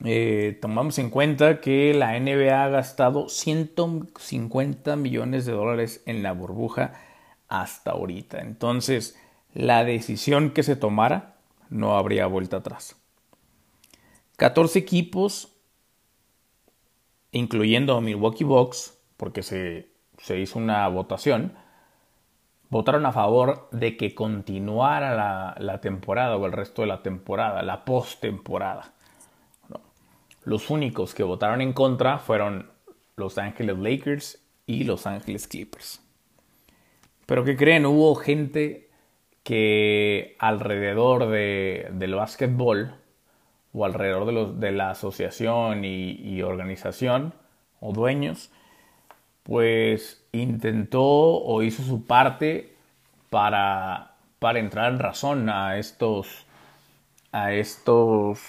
Eh, 0.03 0.57
tomamos 0.61 0.99
en 0.99 1.09
cuenta 1.09 1.61
que 1.61 1.93
la 1.93 2.19
NBA 2.19 2.63
ha 2.63 2.69
gastado 2.69 3.29
150 3.29 4.95
millones 4.95 5.45
de 5.45 5.53
dólares 5.53 6.03
en 6.05 6.23
la 6.23 6.33
burbuja 6.33 6.93
hasta 7.47 7.91
ahorita. 7.91 8.41
Entonces, 8.41 9.17
la 9.53 9.83
decisión 9.83 10.51
que 10.51 10.63
se 10.63 10.75
tomara 10.75 11.32
no 11.73 11.97
habría 11.97 12.27
vuelta 12.27 12.57
atrás. 12.57 12.95
14 14.37 14.79
equipos, 14.79 15.51
incluyendo 17.31 17.99
Milwaukee 17.99 18.43
Bucks, 18.43 18.97
porque 19.17 19.41
se, 19.43 19.89
se 20.19 20.39
hizo 20.39 20.59
una 20.59 20.87
votación, 20.87 21.53
votaron 22.69 23.05
a 23.05 23.11
favor 23.11 23.69
de 23.71 23.97
que 23.97 24.13
continuara 24.13 25.55
la, 25.59 25.81
temporada 25.81 26.37
o 26.37 26.45
el 26.45 26.51
resto 26.51 26.83
de 26.83 26.87
la 26.87 27.01
temporada, 27.01 27.63
la 27.63 27.85
postemporada. 27.85 28.93
Los 30.43 30.69
únicos 30.69 31.13
que 31.13 31.23
votaron 31.23 31.61
en 31.61 31.73
contra 31.73 32.19
fueron 32.19 32.69
Los 33.15 33.37
Ángeles 33.37 33.77
Lakers 33.77 34.43
y 34.65 34.83
Los 34.83 35.07
Ángeles 35.07 35.47
Clippers. 35.47 36.01
Pero 37.25 37.43
que 37.43 37.55
creen, 37.55 37.85
hubo 37.85 38.13
gente 38.15 38.89
que 39.43 40.35
alrededor 40.39 41.29
de, 41.29 41.89
del 41.93 42.15
básquetbol 42.15 42.95
o 43.73 43.85
alrededor 43.85 44.25
de, 44.25 44.31
los, 44.31 44.59
de 44.59 44.71
la 44.71 44.91
asociación 44.91 45.83
y 45.85 46.41
organización 46.41 47.33
o 47.79 47.91
dueños, 47.91 48.49
pues 49.43 50.23
intentó 50.31 51.03
o 51.03 51.61
hizo 51.63 51.83
su 51.83 52.05
parte 52.05 52.73
para, 53.29 54.13
para 54.39 54.59
entrar 54.59 54.93
en 54.93 54.99
razón 54.99 55.49
a 55.49 55.77
estos, 55.77 56.45
a 57.31 57.53
estos 57.53 58.39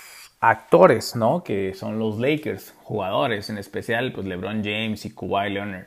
actores, 0.41 1.17
¿no? 1.17 1.43
Que 1.43 1.75
son 1.75 1.99
los 1.99 2.19
Lakers, 2.19 2.75
jugadores, 2.83 3.51
en 3.51 3.59
especial 3.59 4.13
pues 4.13 4.27
LeBron 4.27 4.63
James 4.63 5.05
y 5.05 5.15
Kawhi 5.15 5.51
Leonard. 5.51 5.87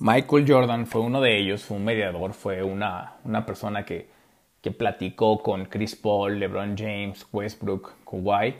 Michael 0.00 0.46
Jordan 0.48 0.86
fue 0.86 1.02
uno 1.02 1.20
de 1.20 1.38
ellos, 1.38 1.62
fue 1.62 1.76
un 1.76 1.84
mediador, 1.84 2.32
fue 2.32 2.62
una, 2.62 3.16
una 3.24 3.44
persona 3.44 3.84
que, 3.84 4.08
que 4.62 4.70
platicó 4.70 5.42
con 5.42 5.66
Chris 5.66 5.94
Paul, 5.94 6.40
LeBron 6.40 6.74
James, 6.76 7.26
Westbrook, 7.30 7.92
Kawhi 8.10 8.54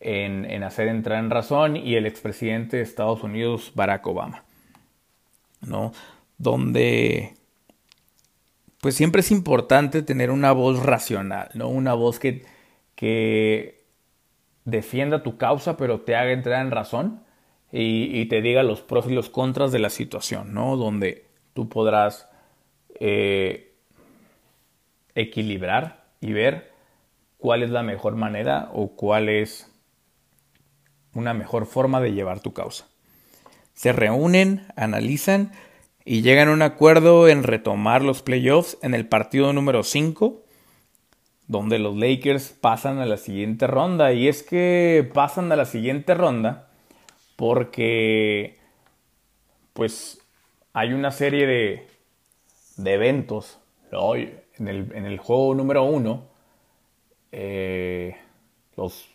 en, 0.00 0.62
hacer 0.64 0.88
entrar 0.88 1.18
en 1.18 1.30
razón 1.30 1.76
y 1.76 1.94
el 1.94 2.06
expresidente 2.06 2.78
de 2.78 2.82
Estados 2.82 3.22
Unidos, 3.22 3.70
Barack 3.74 4.06
Obama, 4.06 4.44
¿no? 5.60 5.92
Donde, 6.38 7.34
pues 8.80 8.96
siempre 8.96 9.20
es 9.20 9.30
importante 9.30 10.02
tener 10.02 10.30
una 10.30 10.52
voz 10.52 10.82
racional, 10.82 11.50
¿no? 11.54 11.68
Una 11.68 11.94
voz 11.94 12.18
que, 12.18 12.44
que 12.96 13.84
defienda 14.64 15.22
tu 15.22 15.36
causa, 15.36 15.76
pero 15.76 16.00
te 16.00 16.16
haga 16.16 16.32
entrar 16.32 16.64
en 16.64 16.72
razón 16.72 17.22
y, 17.72 18.26
te 18.26 18.42
diga 18.42 18.62
los 18.62 18.80
pros 18.80 19.06
y 19.06 19.14
los 19.14 19.30
contras 19.30 19.70
de 19.70 19.78
la 19.78 19.90
situación, 19.90 20.52
¿no? 20.52 20.76
Donde 20.76 21.26
tú 21.54 21.68
podrás 21.68 22.28
eh, 22.98 23.74
equilibrar 25.14 26.04
y 26.20 26.32
ver 26.32 26.72
cuál 27.38 27.62
es 27.62 27.70
la 27.70 27.82
mejor 27.82 28.16
manera 28.16 28.70
o 28.72 28.96
cuál 28.96 29.28
es 29.28 29.70
una 31.14 31.32
mejor 31.32 31.66
forma 31.66 32.00
de 32.00 32.12
llevar 32.12 32.40
tu 32.40 32.52
causa. 32.52 32.88
Se 33.72 33.92
reúnen, 33.92 34.66
analizan 34.76 35.52
y 36.04 36.22
llegan 36.22 36.48
a 36.48 36.52
un 36.52 36.62
acuerdo 36.62 37.28
en 37.28 37.44
retomar 37.44 38.02
los 38.02 38.22
playoffs 38.22 38.78
en 38.82 38.94
el 38.94 39.06
partido 39.06 39.52
número 39.52 39.84
5, 39.84 40.42
donde 41.46 41.78
los 41.78 41.96
Lakers 41.96 42.50
pasan 42.50 42.98
a 42.98 43.06
la 43.06 43.16
siguiente 43.16 43.68
ronda. 43.68 44.12
Y 44.12 44.26
es 44.28 44.42
que 44.42 45.08
pasan 45.14 45.50
a 45.52 45.56
la 45.56 45.64
siguiente 45.66 46.14
ronda 46.14 46.69
porque 47.40 48.58
pues 49.72 50.20
hay 50.74 50.92
una 50.92 51.10
serie 51.10 51.46
de, 51.46 51.86
de 52.76 52.92
eventos. 52.92 53.58
En 53.90 54.68
el, 54.68 54.92
en 54.94 55.06
el 55.06 55.18
juego 55.18 55.54
número 55.54 55.84
1, 55.84 56.22
eh, 57.32 58.14
los 58.76 59.08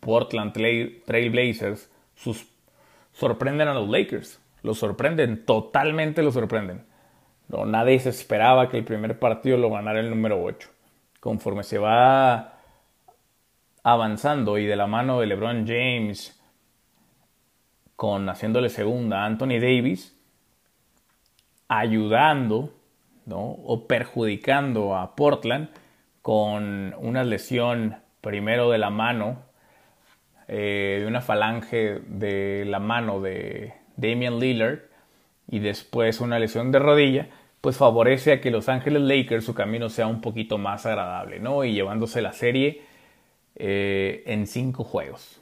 Portland 0.00 0.52
Trail 0.52 1.30
Blazers 1.30 1.88
sus, 2.16 2.44
sorprenden 3.12 3.68
a 3.68 3.74
los 3.74 3.88
Lakers. 3.88 4.40
Los 4.64 4.80
sorprenden, 4.80 5.46
totalmente 5.46 6.24
los 6.24 6.34
sorprenden. 6.34 6.84
No, 7.46 7.66
nadie 7.66 8.00
se 8.00 8.08
esperaba 8.08 8.68
que 8.68 8.78
el 8.78 8.84
primer 8.84 9.20
partido 9.20 9.56
lo 9.58 9.70
ganara 9.70 10.00
el 10.00 10.10
número 10.10 10.42
8. 10.42 10.68
Conforme 11.20 11.62
se 11.62 11.78
va 11.78 12.58
avanzando 13.84 14.58
y 14.58 14.66
de 14.66 14.74
la 14.74 14.88
mano 14.88 15.20
de 15.20 15.28
LeBron 15.28 15.68
James 15.68 16.36
con 18.00 18.30
haciéndole 18.30 18.70
segunda 18.70 19.20
a 19.20 19.26
Anthony 19.26 19.60
Davis, 19.60 20.18
ayudando 21.68 22.72
o 23.28 23.86
perjudicando 23.86 24.96
a 24.96 25.14
Portland 25.14 25.68
con 26.22 26.94
una 26.98 27.24
lesión 27.24 27.96
primero 28.22 28.70
de 28.70 28.78
la 28.78 28.88
mano 28.88 29.42
eh, 30.48 30.96
de 31.00 31.06
una 31.06 31.20
falange 31.20 32.00
de 32.06 32.64
la 32.66 32.78
mano 32.78 33.20
de 33.20 33.74
Damian 33.96 34.38
Lillard 34.38 34.78
y 35.46 35.58
después 35.58 36.22
una 36.22 36.38
lesión 36.38 36.72
de 36.72 36.78
rodilla, 36.78 37.28
pues 37.60 37.76
favorece 37.76 38.32
a 38.32 38.40
que 38.40 38.50
Los 38.50 38.70
Ángeles 38.70 39.02
Lakers 39.02 39.44
su 39.44 39.52
camino 39.52 39.90
sea 39.90 40.06
un 40.06 40.22
poquito 40.22 40.56
más 40.56 40.86
agradable, 40.86 41.38
¿no? 41.38 41.64
Y 41.64 41.74
llevándose 41.74 42.22
la 42.22 42.32
serie 42.32 42.80
eh, 43.56 44.22
en 44.24 44.46
cinco 44.46 44.84
juegos. 44.84 45.39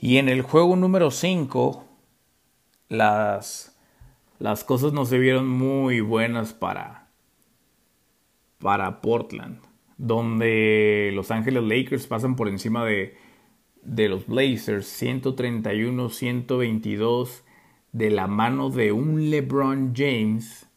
Y 0.00 0.18
en 0.18 0.28
el 0.28 0.42
juego 0.42 0.76
número 0.76 1.10
5, 1.10 1.84
las, 2.88 3.76
las 4.38 4.62
cosas 4.62 4.92
no 4.92 5.04
se 5.04 5.18
vieron 5.18 5.48
muy 5.48 6.00
buenas 6.00 6.52
para, 6.52 7.08
para 8.58 9.00
Portland, 9.00 9.60
donde 9.96 11.10
Los 11.14 11.32
Ángeles 11.32 11.64
Lakers 11.64 12.06
pasan 12.06 12.36
por 12.36 12.46
encima 12.46 12.84
de, 12.84 13.16
de 13.82 14.08
los 14.08 14.28
Blazers 14.28 15.02
131-122 15.02 17.42
de 17.90 18.10
la 18.10 18.28
mano 18.28 18.70
de 18.70 18.92
un 18.92 19.30
LeBron 19.30 19.94
James 19.96 20.68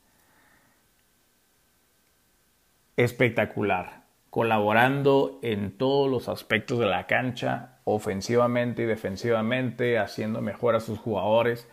espectacular, 2.98 4.08
colaborando 4.32 5.38
en 5.44 5.78
todos 5.78 6.10
los 6.10 6.28
aspectos 6.28 6.80
de 6.80 6.88
la 6.88 7.06
cancha, 7.06 7.71
ofensivamente 7.84 8.84
y 8.84 8.86
defensivamente, 8.86 9.98
haciendo 9.98 10.42
mejor 10.42 10.76
a 10.76 10.80
sus 10.80 11.00
jugadores. 11.00 11.68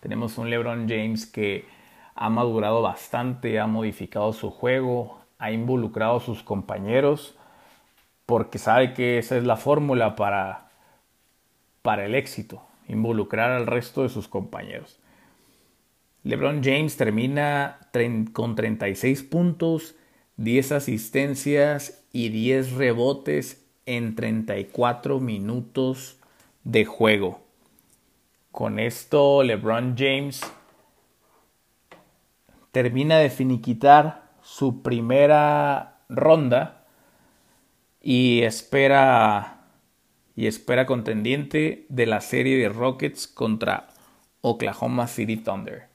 Tenemos 0.00 0.38
un 0.38 0.50
LeBron 0.50 0.88
James 0.88 1.26
que 1.26 1.66
ha 2.14 2.28
madurado 2.28 2.82
bastante, 2.82 3.58
ha 3.58 3.66
modificado 3.66 4.32
su 4.32 4.50
juego, 4.50 5.20
ha 5.38 5.50
involucrado 5.50 6.16
a 6.16 6.20
sus 6.20 6.42
compañeros, 6.42 7.36
porque 8.26 8.58
sabe 8.58 8.94
que 8.94 9.18
esa 9.18 9.36
es 9.36 9.44
la 9.44 9.56
fórmula 9.56 10.16
para, 10.16 10.70
para 11.82 12.04
el 12.04 12.14
éxito 12.14 12.62
involucrar 12.88 13.50
al 13.50 13.66
resto 13.66 14.02
de 14.02 14.08
sus 14.08 14.28
compañeros. 14.28 15.00
LeBron 16.22 16.62
James 16.62 16.96
termina 16.96 17.78
con 18.32 18.54
36 18.54 19.22
puntos, 19.24 19.94
10 20.36 20.72
asistencias 20.72 22.04
y 22.12 22.30
10 22.30 22.72
rebotes 22.72 23.63
en 23.86 24.16
34 24.16 25.20
minutos 25.20 26.18
de 26.64 26.84
juego. 26.84 27.40
Con 28.52 28.78
esto 28.78 29.42
LeBron 29.42 29.96
James 29.98 30.40
termina 32.72 33.18
de 33.18 33.30
finiquitar 33.30 34.30
su 34.42 34.82
primera 34.82 35.98
ronda 36.08 36.84
y 38.00 38.42
espera 38.42 39.54
y 40.36 40.46
espera 40.46 40.84
contendiente 40.84 41.86
de 41.88 42.06
la 42.06 42.20
serie 42.20 42.58
de 42.58 42.68
Rockets 42.68 43.28
contra 43.28 43.88
Oklahoma 44.40 45.06
City 45.06 45.36
Thunder. 45.36 45.93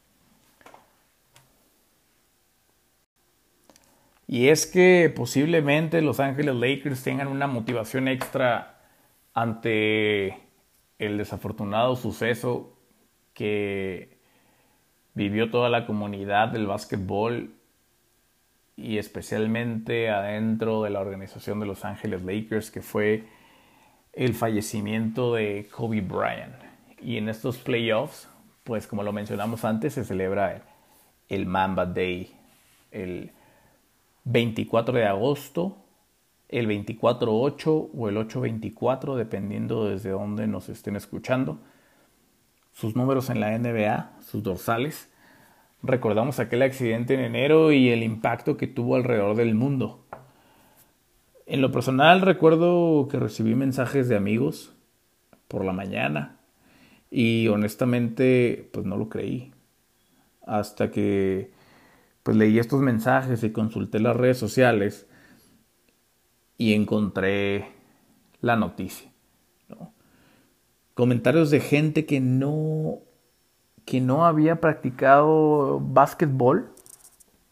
Y 4.32 4.50
es 4.50 4.68
que 4.68 5.12
posiblemente 5.14 6.04
Los 6.04 6.20
Ángeles 6.20 6.54
Lakers 6.54 7.02
tengan 7.02 7.30
una 7.30 7.48
motivación 7.48 8.08
extra 8.08 8.80
ante 9.34 10.38
el 11.00 11.18
desafortunado 11.18 11.96
suceso 11.96 12.78
que 13.34 14.20
vivió 15.16 15.50
toda 15.50 15.70
la 15.70 15.88
comunidad 15.88 16.50
del 16.50 16.68
básquetbol 16.68 17.56
y 18.76 19.00
especialmente 19.00 20.12
adentro 20.12 20.84
de 20.84 20.92
la 20.92 21.00
organización 21.00 21.60
de 21.60 21.66
Los 21.66 21.84
Ángeles 21.84 22.22
Lakers, 22.22 22.70
que 22.70 22.84
fue 22.84 23.24
el 24.14 24.36
fallecimiento 24.36 25.34
de 25.34 25.68
Kobe 25.76 26.02
Bryant. 26.02 26.54
Y 27.02 27.18
en 27.18 27.30
estos 27.30 27.58
playoffs, 27.58 28.30
pues 28.64 28.86
como 28.86 29.02
lo 29.02 29.12
mencionamos 29.12 29.66
antes, 29.66 29.96
se 29.96 30.06
celebra 30.06 30.62
el, 31.30 31.48
Mamba 31.48 31.88
Day, 31.88 32.32
el 32.92 33.32
24 34.32 34.94
de 34.94 35.06
agosto, 35.06 35.78
el 36.50 36.68
24-8 36.68 37.90
o 37.96 38.10
el 38.10 38.18
8-24, 38.18 39.16
dependiendo 39.16 39.90
desde 39.90 40.12
dónde 40.12 40.46
nos 40.46 40.70
estén 40.70 40.96
escuchando. 40.96 41.60
Sus 42.72 42.96
números 42.96 43.32
en 43.32 43.40
la 43.40 43.58
NBA, 43.58 44.12
sus 44.22 44.44
dorsales. 44.44 45.10
Recordamos 45.82 46.40
aquel 46.40 46.62
accidente 46.62 47.16
en 47.16 47.22
enero 47.22 47.72
y 47.72 47.90
el 47.90 48.04
impacto 48.04 48.56
que 48.56 48.68
tuvo 48.68 48.96
alrededor 48.96 49.36
del 49.36 49.56
mundo. 49.56 50.04
En 51.48 51.62
lo 51.62 51.72
personal 51.72 52.22
recuerdo 52.22 53.08
que 53.10 53.18
recibí 53.18 53.56
mensajes 53.56 54.08
de 54.08 54.16
amigos 54.16 54.76
por 55.48 55.66
la 55.66 55.74
mañana 55.74 56.38
y 57.10 57.48
honestamente 57.48 58.70
pues 58.72 58.86
no 58.86 58.96
lo 58.96 59.10
creí. 59.10 59.52
Hasta 60.46 60.92
que 60.92 61.52
pues 62.30 62.38
leí 62.38 62.60
estos 62.60 62.80
mensajes 62.80 63.44
y 63.44 63.50
consulté 63.50 64.00
las 64.00 64.16
redes 64.16 64.38
sociales 64.38 65.08
y 66.60 66.76
encontré 66.76 67.70
la 68.40 68.56
noticia. 68.56 69.10
Comentarios 70.94 71.50
de 71.50 71.60
gente 71.60 72.06
que 72.06 72.20
no 72.20 73.00
que 73.84 74.00
no 74.00 74.28
había 74.28 74.62
practicado 74.62 75.80
básquetbol 75.80 76.72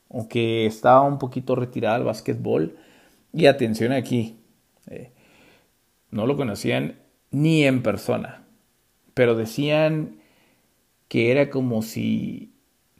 o 0.09 0.27
que 0.27 0.67
estaba 0.67 1.01
un 1.01 1.17
poquito 1.17 1.55
retirada 1.55 1.95
del 1.95 2.05
básquetbol 2.05 2.77
y 3.33 3.47
atención 3.47 3.93
aquí, 3.93 4.37
eh, 4.91 5.11
no 6.11 6.27
lo 6.27 6.37
conocían 6.37 6.99
ni 7.31 7.63
en 7.63 7.81
persona, 7.81 8.45
pero 9.15 9.33
decían 9.33 10.19
que 11.07 11.31
era 11.31 11.49
como 11.49 11.81
si, 11.81 12.53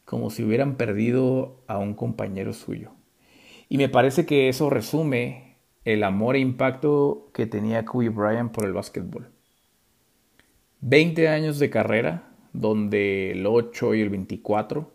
como 0.08 0.30
si 0.30 0.41
hubieran 0.41 0.78
perdido 0.78 1.58
a 1.67 1.80
un 1.80 1.93
compañero 1.93 2.54
suyo. 2.54 2.91
Y 3.67 3.78
me 3.78 3.89
parece 3.89 4.26
que 4.26 4.48
eso 4.48 4.70
resume 4.70 5.58
el 5.84 6.02
amor 6.06 6.38
e 6.38 6.39
impacto 6.39 7.30
que 7.34 7.46
tenía 7.46 7.84
Kobe 7.84 8.08
Bryant 8.08 8.54
por 8.54 8.63
el 8.63 8.72
básquetbol. 8.72 9.28
20 10.80 11.28
años 11.28 11.60
de 11.60 11.70
carrera, 11.70 12.30
donde 12.54 13.32
el 13.32 13.46
8 13.46 13.96
y 13.96 14.02
el 14.02 14.10
24 14.10 14.89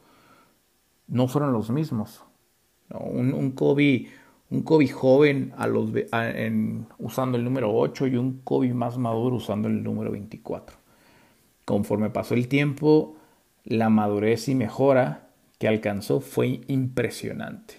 no 1.09 1.29
fueron 1.29 1.53
los 1.53 1.69
mismos. 1.69 2.25
Un, 2.89 3.51
Kobe 3.51 4.07
un 4.49 4.63
Kobe 4.63 4.89
joven 4.89 5.53
usando 6.99 7.37
el 7.37 7.45
número 7.45 7.71
8 7.71 8.07
y 8.07 8.17
un 8.17 8.41
Kobe 8.45 8.73
más 8.73 8.97
maduro 8.97 9.37
usando 9.37 9.69
el 9.69 9.83
número 9.83 10.11
24. 10.11 10.75
Conforme 11.67 12.09
pasó 12.09 12.33
el 12.33 12.49
tiempo, 12.49 13.19
la 13.65 13.89
madurez 13.89 14.49
y 14.49 14.55
mejora 14.55 15.29
que 15.59 15.69
alcanzó 15.69 16.21
fue 16.21 16.61
impresionante. 16.67 17.75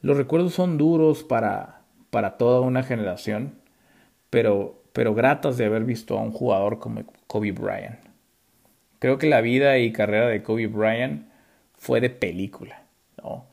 Los 0.00 0.16
recuerdos 0.16 0.54
son 0.54 0.78
duros 0.78 1.24
para, 1.24 1.82
para 2.10 2.36
toda 2.36 2.60
una 2.60 2.82
generación, 2.82 3.54
pero, 4.30 4.82
pero 4.92 5.14
gratas 5.14 5.56
de 5.56 5.64
haber 5.64 5.84
visto 5.84 6.18
a 6.18 6.22
un 6.22 6.30
jugador 6.30 6.78
como 6.78 7.04
Kobe 7.26 7.52
Bryant. 7.52 7.98
Creo 9.00 9.18
que 9.18 9.28
la 9.28 9.40
vida 9.40 9.78
y 9.78 9.92
carrera 9.92 10.28
de 10.28 10.42
Kobe 10.42 10.66
Bryant 10.66 11.26
fue 11.74 12.00
de 12.00 12.10
película. 12.10 12.84
¿no? 13.22 13.46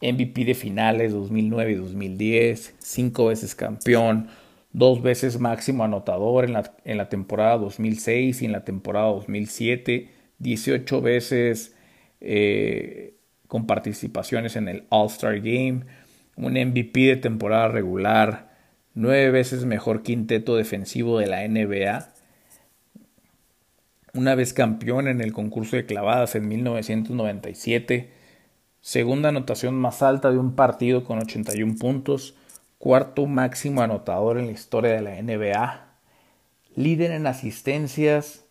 MVP 0.00 0.44
de 0.44 0.54
finales 0.54 1.12
2009 1.12 1.72
y 1.72 1.74
2010, 1.76 2.74
cinco 2.78 3.26
veces 3.26 3.54
campeón, 3.54 4.28
dos 4.72 5.02
veces 5.02 5.38
máximo 5.38 5.84
anotador 5.84 6.44
en 6.44 6.54
la, 6.54 6.74
en 6.84 6.96
la 6.96 7.08
temporada 7.08 7.58
2006 7.58 8.42
y 8.42 8.46
en 8.46 8.52
la 8.52 8.64
temporada 8.64 9.06
2007, 9.06 10.10
18 10.42 11.00
veces 11.00 11.74
eh, 12.20 13.16
con 13.46 13.66
participaciones 13.66 14.56
en 14.56 14.68
el 14.68 14.84
All-Star 14.90 15.40
Game, 15.40 15.84
un 16.36 16.52
MVP 16.54 17.00
de 17.00 17.16
temporada 17.16 17.68
regular, 17.68 18.56
nueve 18.94 19.30
veces 19.30 19.64
mejor 19.64 20.02
quinteto 20.02 20.56
defensivo 20.56 21.18
de 21.18 21.26
la 21.26 21.46
NBA, 21.46 22.12
una 24.14 24.34
vez 24.34 24.52
campeón 24.52 25.08
en 25.08 25.20
el 25.20 25.32
concurso 25.32 25.76
de 25.76 25.86
clavadas 25.86 26.34
en 26.34 26.48
1997, 26.48 28.10
segunda 28.80 29.30
anotación 29.30 29.74
más 29.74 30.02
alta 30.02 30.30
de 30.30 30.38
un 30.38 30.54
partido 30.54 31.04
con 31.04 31.18
81 31.18 31.76
puntos, 31.78 32.34
cuarto 32.78 33.26
máximo 33.26 33.80
anotador 33.80 34.38
en 34.38 34.46
la 34.46 34.52
historia 34.52 34.92
de 34.92 35.02
la 35.02 35.22
NBA, 35.22 35.86
líder 36.74 37.12
en 37.12 37.26
asistencias 37.26 38.41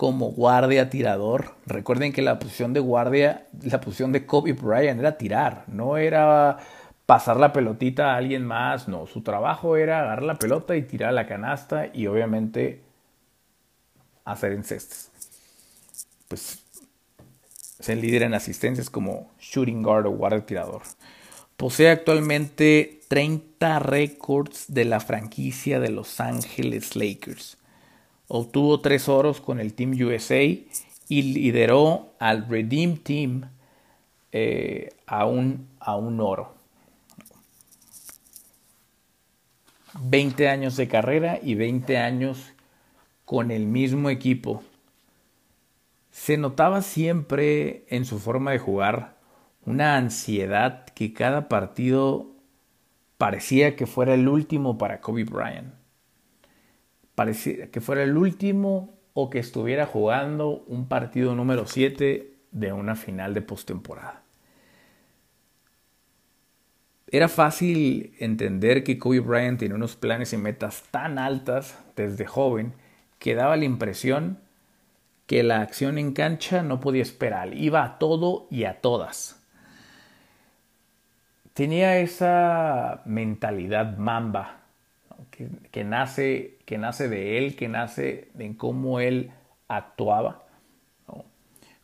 como 0.00 0.30
guardia 0.30 0.88
tirador. 0.88 1.56
Recuerden 1.66 2.14
que 2.14 2.22
la 2.22 2.38
posición 2.38 2.72
de 2.72 2.80
guardia, 2.80 3.46
la 3.60 3.82
posición 3.82 4.12
de 4.12 4.24
Kobe 4.24 4.54
Bryant 4.54 4.98
era 4.98 5.18
tirar, 5.18 5.64
no 5.66 5.98
era 5.98 6.56
pasar 7.04 7.36
la 7.36 7.52
pelotita 7.52 8.14
a 8.14 8.16
alguien 8.16 8.46
más, 8.46 8.88
no, 8.88 9.06
su 9.06 9.20
trabajo 9.20 9.76
era 9.76 10.00
agarrar 10.00 10.22
la 10.22 10.36
pelota 10.36 10.74
y 10.74 10.84
tirar 10.84 11.12
la 11.12 11.26
canasta 11.26 11.90
y 11.92 12.06
obviamente 12.06 12.80
hacer 14.24 14.52
encestas. 14.52 15.10
Pues 16.28 16.60
es 17.78 17.88
el 17.90 18.00
líder 18.00 18.22
en 18.22 18.32
asistencias 18.32 18.88
como 18.88 19.30
shooting 19.38 19.82
guard 19.82 20.06
o 20.06 20.12
guardia 20.12 20.46
tirador. 20.46 20.80
Posee 21.58 21.90
actualmente 21.90 23.00
30 23.08 23.80
récords 23.80 24.64
de 24.68 24.86
la 24.86 25.00
franquicia 25.00 25.78
de 25.78 25.90
Los 25.90 26.20
Ángeles 26.20 26.96
Lakers. 26.96 27.59
Obtuvo 28.32 28.78
tres 28.78 29.08
oros 29.08 29.40
con 29.40 29.58
el 29.58 29.74
Team 29.74 29.90
USA 30.00 30.40
y 30.40 31.22
lideró 31.22 32.12
al 32.20 32.46
Redeem 32.48 32.96
Team 32.98 33.50
eh, 34.30 34.90
a, 35.04 35.26
un, 35.26 35.66
a 35.80 35.96
un 35.96 36.20
oro. 36.20 36.54
20 39.98 40.48
años 40.48 40.76
de 40.76 40.86
carrera 40.86 41.40
y 41.42 41.56
20 41.56 41.98
años 41.98 42.52
con 43.24 43.50
el 43.50 43.66
mismo 43.66 44.10
equipo. 44.10 44.62
Se 46.12 46.36
notaba 46.36 46.82
siempre 46.82 47.84
en 47.88 48.04
su 48.04 48.20
forma 48.20 48.52
de 48.52 48.60
jugar 48.60 49.16
una 49.66 49.96
ansiedad 49.96 50.84
que 50.84 51.12
cada 51.12 51.48
partido 51.48 52.28
parecía 53.18 53.74
que 53.74 53.88
fuera 53.88 54.14
el 54.14 54.28
último 54.28 54.78
para 54.78 55.00
Kobe 55.00 55.24
Bryant. 55.24 55.79
Parecía 57.20 57.70
que 57.70 57.82
fuera 57.82 58.02
el 58.02 58.16
último 58.16 58.98
o 59.12 59.28
que 59.28 59.40
estuviera 59.40 59.84
jugando 59.84 60.64
un 60.68 60.88
partido 60.88 61.34
número 61.34 61.66
7 61.66 62.32
de 62.50 62.72
una 62.72 62.96
final 62.96 63.34
de 63.34 63.42
postemporada. 63.42 64.22
Era 67.08 67.28
fácil 67.28 68.14
entender 68.20 68.84
que 68.84 68.98
Kobe 68.98 69.20
Bryant 69.20 69.58
tenía 69.58 69.74
unos 69.74 69.96
planes 69.96 70.32
y 70.32 70.38
metas 70.38 70.84
tan 70.90 71.18
altas 71.18 71.78
desde 71.94 72.24
joven 72.24 72.72
que 73.18 73.34
daba 73.34 73.58
la 73.58 73.66
impresión 73.66 74.38
que 75.26 75.42
la 75.42 75.60
acción 75.60 75.98
en 75.98 76.14
cancha 76.14 76.62
no 76.62 76.80
podía 76.80 77.02
esperar, 77.02 77.52
iba 77.52 77.84
a 77.84 77.98
todo 77.98 78.48
y 78.50 78.64
a 78.64 78.80
todas. 78.80 79.46
Tenía 81.52 81.98
esa 81.98 83.02
mentalidad 83.04 83.98
mamba 83.98 84.59
que, 85.70 85.84
nace, 85.84 86.58
que 86.64 86.78
nace 86.78 87.08
de 87.08 87.38
él, 87.38 87.56
que 87.56 87.68
nace 87.68 88.28
en 88.38 88.54
cómo 88.54 89.00
él 89.00 89.30
actuaba. 89.68 90.44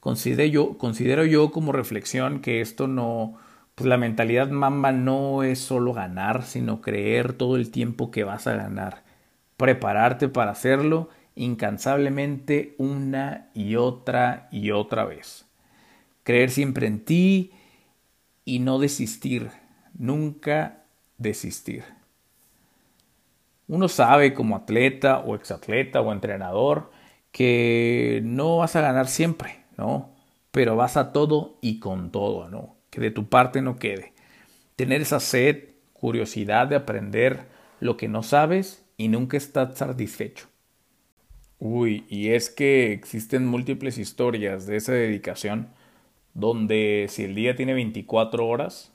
Considero, 0.00 0.48
yo, 0.48 0.78
considero 0.78 1.24
yo 1.24 1.50
como 1.50 1.72
reflexión 1.72 2.40
que 2.40 2.61
esto 2.61 2.86
no, 2.86 3.38
pues 3.74 3.88
la 3.88 3.96
mentalidad 3.96 4.48
mamba 4.50 4.92
no 4.92 5.42
es 5.42 5.59
solo 5.59 5.92
ganar, 5.92 6.44
sino 6.44 6.80
creer 6.80 7.32
todo 7.32 7.57
el 7.57 7.70
tiempo 7.70 8.11
que 8.11 8.22
vas 8.22 8.46
a 8.46 8.54
ganar, 8.54 9.02
prepararte 9.57 10.28
para 10.28 10.52
hacerlo 10.52 11.09
incansablemente 11.34 12.74
una 12.78 13.48
y 13.52 13.76
otra 13.76 14.48
y 14.50 14.70
otra 14.70 15.04
vez. 15.04 15.44
Creer 16.22 16.50
siempre 16.50 16.86
en 16.86 17.04
ti 17.04 17.52
y 18.44 18.61
no 18.61 18.78
desistir, 18.78 19.50
nunca 19.98 20.84
desistir. 21.18 21.84
Uno 23.68 23.88
sabe 23.88 24.34
como 24.34 24.56
atleta 24.56 25.18
o 25.20 25.34
exatleta 25.34 26.00
o 26.00 26.12
entrenador 26.12 26.90
que 27.32 28.20
no 28.24 28.58
vas 28.58 28.76
a 28.76 28.80
ganar 28.80 29.08
siempre, 29.08 29.64
¿no? 29.76 30.14
Pero 30.50 30.76
vas 30.76 30.96
a 30.96 31.12
todo 31.12 31.58
y 31.60 31.80
con 31.80 32.10
todo, 32.12 32.48
¿no? 32.48 32.76
que 32.96 33.02
de 33.02 33.10
tu 33.10 33.28
parte 33.28 33.60
no 33.60 33.78
quede. 33.78 34.14
Tener 34.74 35.02
esa 35.02 35.20
sed, 35.20 35.64
curiosidad 35.92 36.66
de 36.66 36.76
aprender 36.76 37.46
lo 37.78 37.98
que 37.98 38.08
no 38.08 38.22
sabes 38.22 38.86
y 38.96 39.08
nunca 39.08 39.36
estar 39.36 39.76
satisfecho. 39.76 40.48
Uy, 41.58 42.06
y 42.08 42.30
es 42.30 42.48
que 42.48 42.94
existen 42.94 43.46
múltiples 43.46 43.98
historias 43.98 44.66
de 44.66 44.76
esa 44.76 44.92
dedicación 44.92 45.68
donde 46.32 47.04
si 47.10 47.24
el 47.24 47.34
día 47.34 47.54
tiene 47.54 47.74
24 47.74 48.46
horas, 48.46 48.94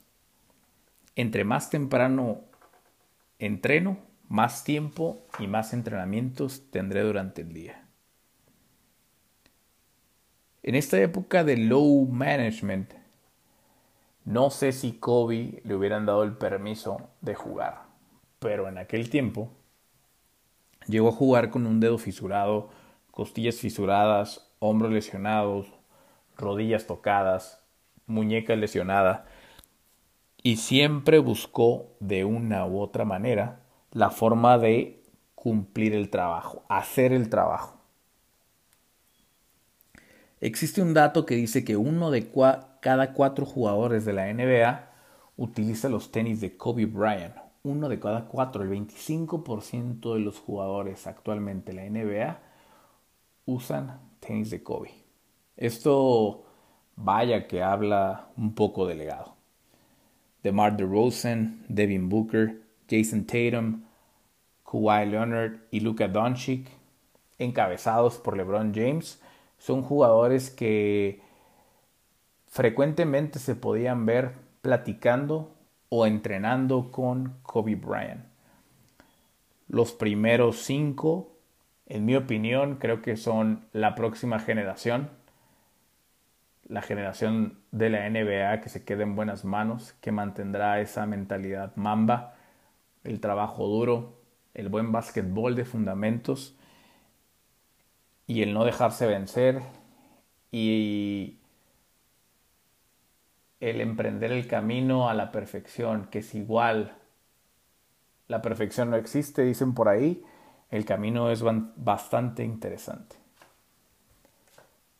entre 1.14 1.44
más 1.44 1.70
temprano 1.70 2.40
entreno, 3.38 3.98
más 4.32 4.64
tiempo 4.64 5.26
y 5.38 5.46
más 5.46 5.74
entrenamientos 5.74 6.62
tendré 6.70 7.02
durante 7.02 7.42
el 7.42 7.52
día. 7.52 7.84
En 10.62 10.74
esta 10.74 10.98
época 10.98 11.44
de 11.44 11.58
low 11.58 12.06
management, 12.06 12.94
no 14.24 14.48
sé 14.48 14.72
si 14.72 14.92
Kobe 14.92 15.60
le 15.64 15.74
hubieran 15.74 16.06
dado 16.06 16.22
el 16.22 16.32
permiso 16.32 17.10
de 17.20 17.34
jugar, 17.34 17.82
pero 18.38 18.68
en 18.68 18.78
aquel 18.78 19.10
tiempo 19.10 19.50
llegó 20.86 21.08
a 21.10 21.12
jugar 21.12 21.50
con 21.50 21.66
un 21.66 21.78
dedo 21.78 21.98
fisurado, 21.98 22.70
costillas 23.10 23.56
fisuradas, 23.56 24.50
hombros 24.60 24.92
lesionados, 24.92 25.74
rodillas 26.38 26.86
tocadas, 26.86 27.62
muñeca 28.06 28.56
lesionada, 28.56 29.26
y 30.42 30.56
siempre 30.56 31.18
buscó 31.18 31.94
de 32.00 32.24
una 32.24 32.64
u 32.64 32.80
otra 32.80 33.04
manera 33.04 33.61
la 33.92 34.10
forma 34.10 34.58
de 34.58 35.02
cumplir 35.34 35.94
el 35.94 36.10
trabajo, 36.10 36.64
hacer 36.68 37.12
el 37.12 37.28
trabajo. 37.28 37.78
Existe 40.40 40.82
un 40.82 40.92
dato 40.94 41.24
que 41.24 41.36
dice 41.36 41.64
que 41.64 41.76
uno 41.76 42.10
de, 42.10 42.30
cada 42.80 43.12
cuatro 43.12 43.46
jugadores 43.46 44.04
de 44.04 44.12
la 44.12 44.32
NBA 44.32 44.90
utiliza 45.36 45.88
los 45.88 46.10
tenis 46.10 46.40
de 46.40 46.56
Kobe 46.56 46.86
Bryant. 46.86 47.36
Uno 47.62 47.88
de 47.88 48.00
cada 48.00 48.26
cuatro, 48.26 48.64
el 48.64 48.70
25% 48.70 50.14
de 50.14 50.20
los 50.20 50.40
jugadores 50.40 51.06
actualmente 51.06 51.70
en 51.70 51.76
la 51.76 51.88
NBA 51.88 52.40
usan 53.46 54.00
tenis 54.18 54.50
de 54.50 54.62
Kobe. 54.64 54.90
Esto 55.56 56.44
vaya 56.96 57.46
que 57.46 57.62
habla 57.62 58.30
un 58.36 58.54
poco 58.54 58.86
de 58.86 58.96
legado. 58.96 59.36
DeMar 60.42 60.76
DeRozan, 60.76 61.64
Devin 61.68 62.08
Booker, 62.08 62.61
Jason 62.92 63.24
Tatum, 63.24 63.82
Kawhi 64.70 65.06
Leonard 65.06 65.60
y 65.70 65.80
Luka 65.80 66.08
Doncic, 66.08 66.68
encabezados 67.38 68.18
por 68.18 68.36
LeBron 68.36 68.74
James, 68.74 69.20
son 69.58 69.82
jugadores 69.82 70.50
que 70.50 71.22
frecuentemente 72.48 73.38
se 73.38 73.54
podían 73.54 74.04
ver 74.04 74.32
platicando 74.60 75.54
o 75.88 76.06
entrenando 76.06 76.90
con 76.90 77.38
Kobe 77.42 77.76
Bryant. 77.76 78.24
Los 79.68 79.92
primeros 79.92 80.58
cinco, 80.58 81.32
en 81.86 82.04
mi 82.04 82.14
opinión, 82.14 82.76
creo 82.76 83.00
que 83.00 83.16
son 83.16 83.64
la 83.72 83.94
próxima 83.94 84.38
generación, 84.38 85.08
la 86.68 86.82
generación 86.82 87.58
de 87.70 87.88
la 87.88 88.08
NBA 88.08 88.60
que 88.60 88.68
se 88.68 88.84
quede 88.84 89.04
en 89.04 89.16
buenas 89.16 89.44
manos, 89.46 89.94
que 90.02 90.12
mantendrá 90.12 90.80
esa 90.80 91.06
mentalidad 91.06 91.74
mamba, 91.76 92.34
el 93.04 93.20
trabajo 93.20 93.66
duro, 93.66 94.20
el 94.54 94.68
buen 94.68 94.92
básquetbol 94.92 95.56
de 95.56 95.64
fundamentos 95.64 96.56
y 98.26 98.42
el 98.42 98.54
no 98.54 98.64
dejarse 98.64 99.06
vencer 99.06 99.62
y 100.50 101.38
el 103.60 103.80
emprender 103.80 104.32
el 104.32 104.46
camino 104.46 105.08
a 105.08 105.14
la 105.14 105.30
perfección, 105.30 106.08
que 106.10 106.18
es 106.18 106.34
igual. 106.34 106.96
La 108.28 108.42
perfección 108.42 108.90
no 108.90 108.96
existe, 108.96 109.42
dicen 109.42 109.74
por 109.74 109.88
ahí. 109.88 110.24
El 110.70 110.84
camino 110.84 111.30
es 111.30 111.44
bastante 111.76 112.44
interesante. 112.44 113.16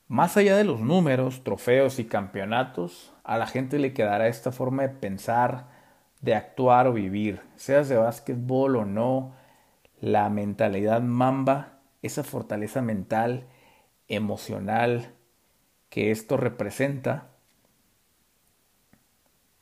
Más 0.07 0.36
allá 0.36 0.57
de 0.57 0.64
los 0.64 0.80
números, 0.80 1.42
trofeos 1.42 1.98
y 1.98 2.05
campeonatos, 2.05 3.12
a 3.24 3.38
la 3.38 3.46
gente 3.46 3.78
le 3.78 3.94
quedará 3.94 4.28
esta 4.28 4.53
forma 4.53 4.82
de 4.82 4.90
pensar, 4.90 5.68
de 6.22 6.34
actuar 6.34 6.86
o 6.86 6.92
vivir, 6.94 7.42
seas 7.56 7.88
de 7.88 7.96
básquetbol 7.96 8.76
o 8.76 8.84
no, 8.86 9.34
la 10.00 10.30
mentalidad 10.30 11.02
mamba, 11.02 11.80
esa 12.00 12.24
fortaleza 12.24 12.80
mental, 12.80 13.46
emocional 14.08 15.14
que 15.90 16.10
esto 16.10 16.36
representa, 16.36 17.28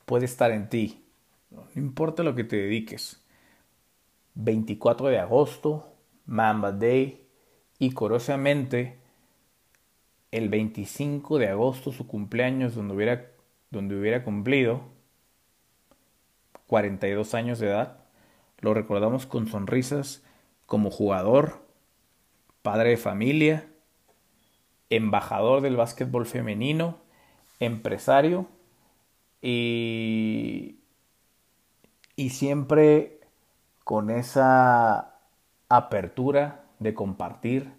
puede 0.05 0.25
estar 0.25 0.51
en 0.51 0.69
ti. 0.69 1.03
No 1.49 1.67
importa 1.75 2.23
lo 2.23 2.35
que 2.35 2.43
te 2.43 2.55
dediques. 2.55 3.21
24 4.35 5.07
de 5.07 5.19
agosto, 5.19 5.93
Mamba 6.25 6.71
Day 6.71 7.27
y 7.79 7.91
curiosamente 7.91 8.99
el 10.31 10.47
25 10.47 11.39
de 11.39 11.49
agosto, 11.49 11.91
su 11.91 12.07
cumpleaños, 12.07 12.75
donde 12.75 12.93
hubiera, 12.93 13.31
donde 13.69 13.99
hubiera 13.99 14.23
cumplido 14.23 15.00
42 16.71 17.33
años 17.33 17.59
de 17.59 17.67
edad, 17.67 17.97
lo 18.61 18.73
recordamos 18.73 19.25
con 19.25 19.45
sonrisas 19.45 20.23
como 20.65 20.89
jugador, 20.89 21.67
padre 22.61 22.91
de 22.91 22.97
familia, 22.97 23.67
embajador 24.89 25.59
del 25.59 25.75
básquetbol 25.75 26.25
femenino, 26.25 26.99
empresario 27.59 28.47
y, 29.41 30.77
y 32.15 32.29
siempre 32.29 33.19
con 33.83 34.09
esa 34.09 35.15
apertura 35.67 36.63
de 36.79 36.93
compartir, 36.93 37.73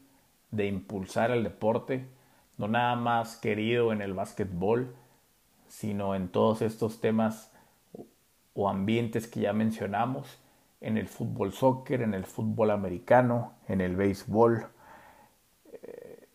de 0.51 0.67
impulsar 0.67 1.31
el 1.31 1.45
deporte, 1.45 2.11
no 2.59 2.69
nada 2.69 2.95
más 2.97 3.39
querido 3.39 3.91
en 3.91 4.03
el 4.03 4.13
básquetbol, 4.13 4.95
sino 5.67 6.15
en 6.15 6.29
todos 6.29 6.61
estos 6.61 7.01
temas 7.01 7.52
o 8.55 8.69
ambientes 8.69 9.27
que 9.27 9.41
ya 9.41 9.53
mencionamos, 9.53 10.39
en 10.83 10.99
el 10.99 11.09
fútbol 11.09 11.53
soccer, 11.53 12.03
en 12.03 12.13
el 12.13 12.27
fútbol 12.27 12.71
americano, 12.71 13.55
en 13.69 13.81
el 13.81 13.97
béisbol. 13.97 14.67
Eh, 15.73 16.29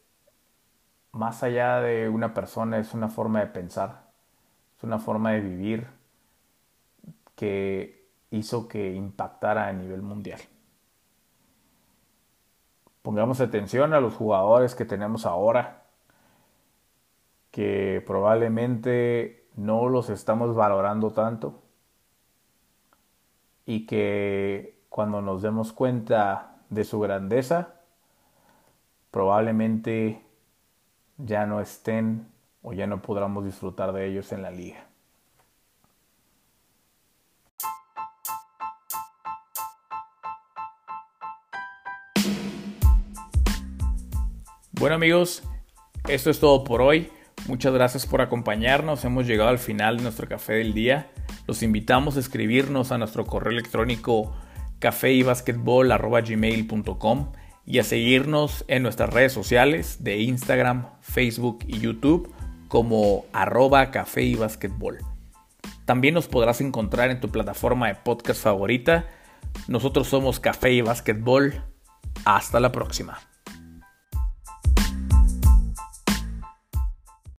más 1.11 1.43
allá 1.43 1.81
de 1.81 2.09
una 2.09 2.33
persona, 2.33 2.79
es 2.79 2.93
una 2.93 3.09
forma 3.09 3.41
de 3.41 3.47
pensar, 3.47 4.07
es 4.77 4.83
una 4.83 4.99
forma 4.99 5.31
de 5.31 5.41
vivir 5.41 5.87
que 7.35 8.07
hizo 8.31 8.67
que 8.67 8.93
impactara 8.93 9.67
a 9.67 9.73
nivel 9.73 10.01
mundial. 10.01 10.39
Pongamos 13.01 13.41
atención 13.41 13.93
a 13.93 14.01
los 14.01 14.15
jugadores 14.15 14.75
que 14.75 14.85
tenemos 14.85 15.25
ahora, 15.25 15.83
que 17.51 18.03
probablemente 18.05 19.47
no 19.55 19.89
los 19.89 20.09
estamos 20.09 20.55
valorando 20.55 21.11
tanto 21.11 21.66
y 23.67 23.85
que 23.85 24.79
cuando 24.89 25.21
nos 25.21 25.41
demos 25.41 25.73
cuenta 25.73 26.55
de 26.69 26.85
su 26.85 27.01
grandeza, 27.01 27.75
probablemente 29.11 30.23
ya 31.17 31.45
no 31.45 31.59
estén 31.59 32.29
o 32.63 32.71
ya 32.71 32.87
no 32.87 33.01
podamos 33.01 33.43
disfrutar 33.43 33.91
de 33.91 34.07
ellos 34.07 34.31
en 34.31 34.41
la 34.41 34.51
liga. 34.51 34.85
Bueno 44.71 44.95
amigos, 44.95 45.43
esto 46.07 46.29
es 46.29 46.39
todo 46.39 46.63
por 46.63 46.81
hoy. 46.81 47.11
Muchas 47.47 47.73
gracias 47.73 48.05
por 48.05 48.21
acompañarnos. 48.21 49.03
Hemos 49.03 49.27
llegado 49.27 49.49
al 49.49 49.59
final 49.59 49.97
de 49.97 50.03
nuestro 50.03 50.27
café 50.29 50.53
del 50.53 50.73
día. 50.73 51.11
Los 51.47 51.63
invitamos 51.63 52.17
a 52.17 52.19
escribirnos 52.19 52.91
a 52.91 52.97
nuestro 52.97 53.25
correo 53.25 53.51
electrónico 53.51 54.35
cafeybasketball.gmail.com 54.79 57.31
y 57.65 57.79
a 57.79 57.83
seguirnos 57.83 58.65
en 58.67 58.83
nuestras 58.83 59.13
redes 59.13 59.31
sociales 59.33 60.03
de 60.03 60.19
Instagram, 60.19 60.89
Facebook 61.01 61.59
y 61.67 61.79
YouTube 61.79 62.31
como 62.67 63.25
arroba 63.33 63.89
café 63.91 64.23
y. 64.23 64.37
También 65.85 66.13
nos 66.13 66.27
podrás 66.27 66.61
encontrar 66.61 67.09
en 67.11 67.21
tu 67.21 67.29
plataforma 67.29 67.87
de 67.87 67.95
podcast 67.95 68.41
favorita. 68.41 69.07
Nosotros 69.67 70.07
somos 70.07 70.39
Café 70.39 70.71
y 70.73 70.81
Basquetbol. 70.81 71.63
Hasta 72.25 72.59
la 72.59 72.71
próxima. 72.71 73.19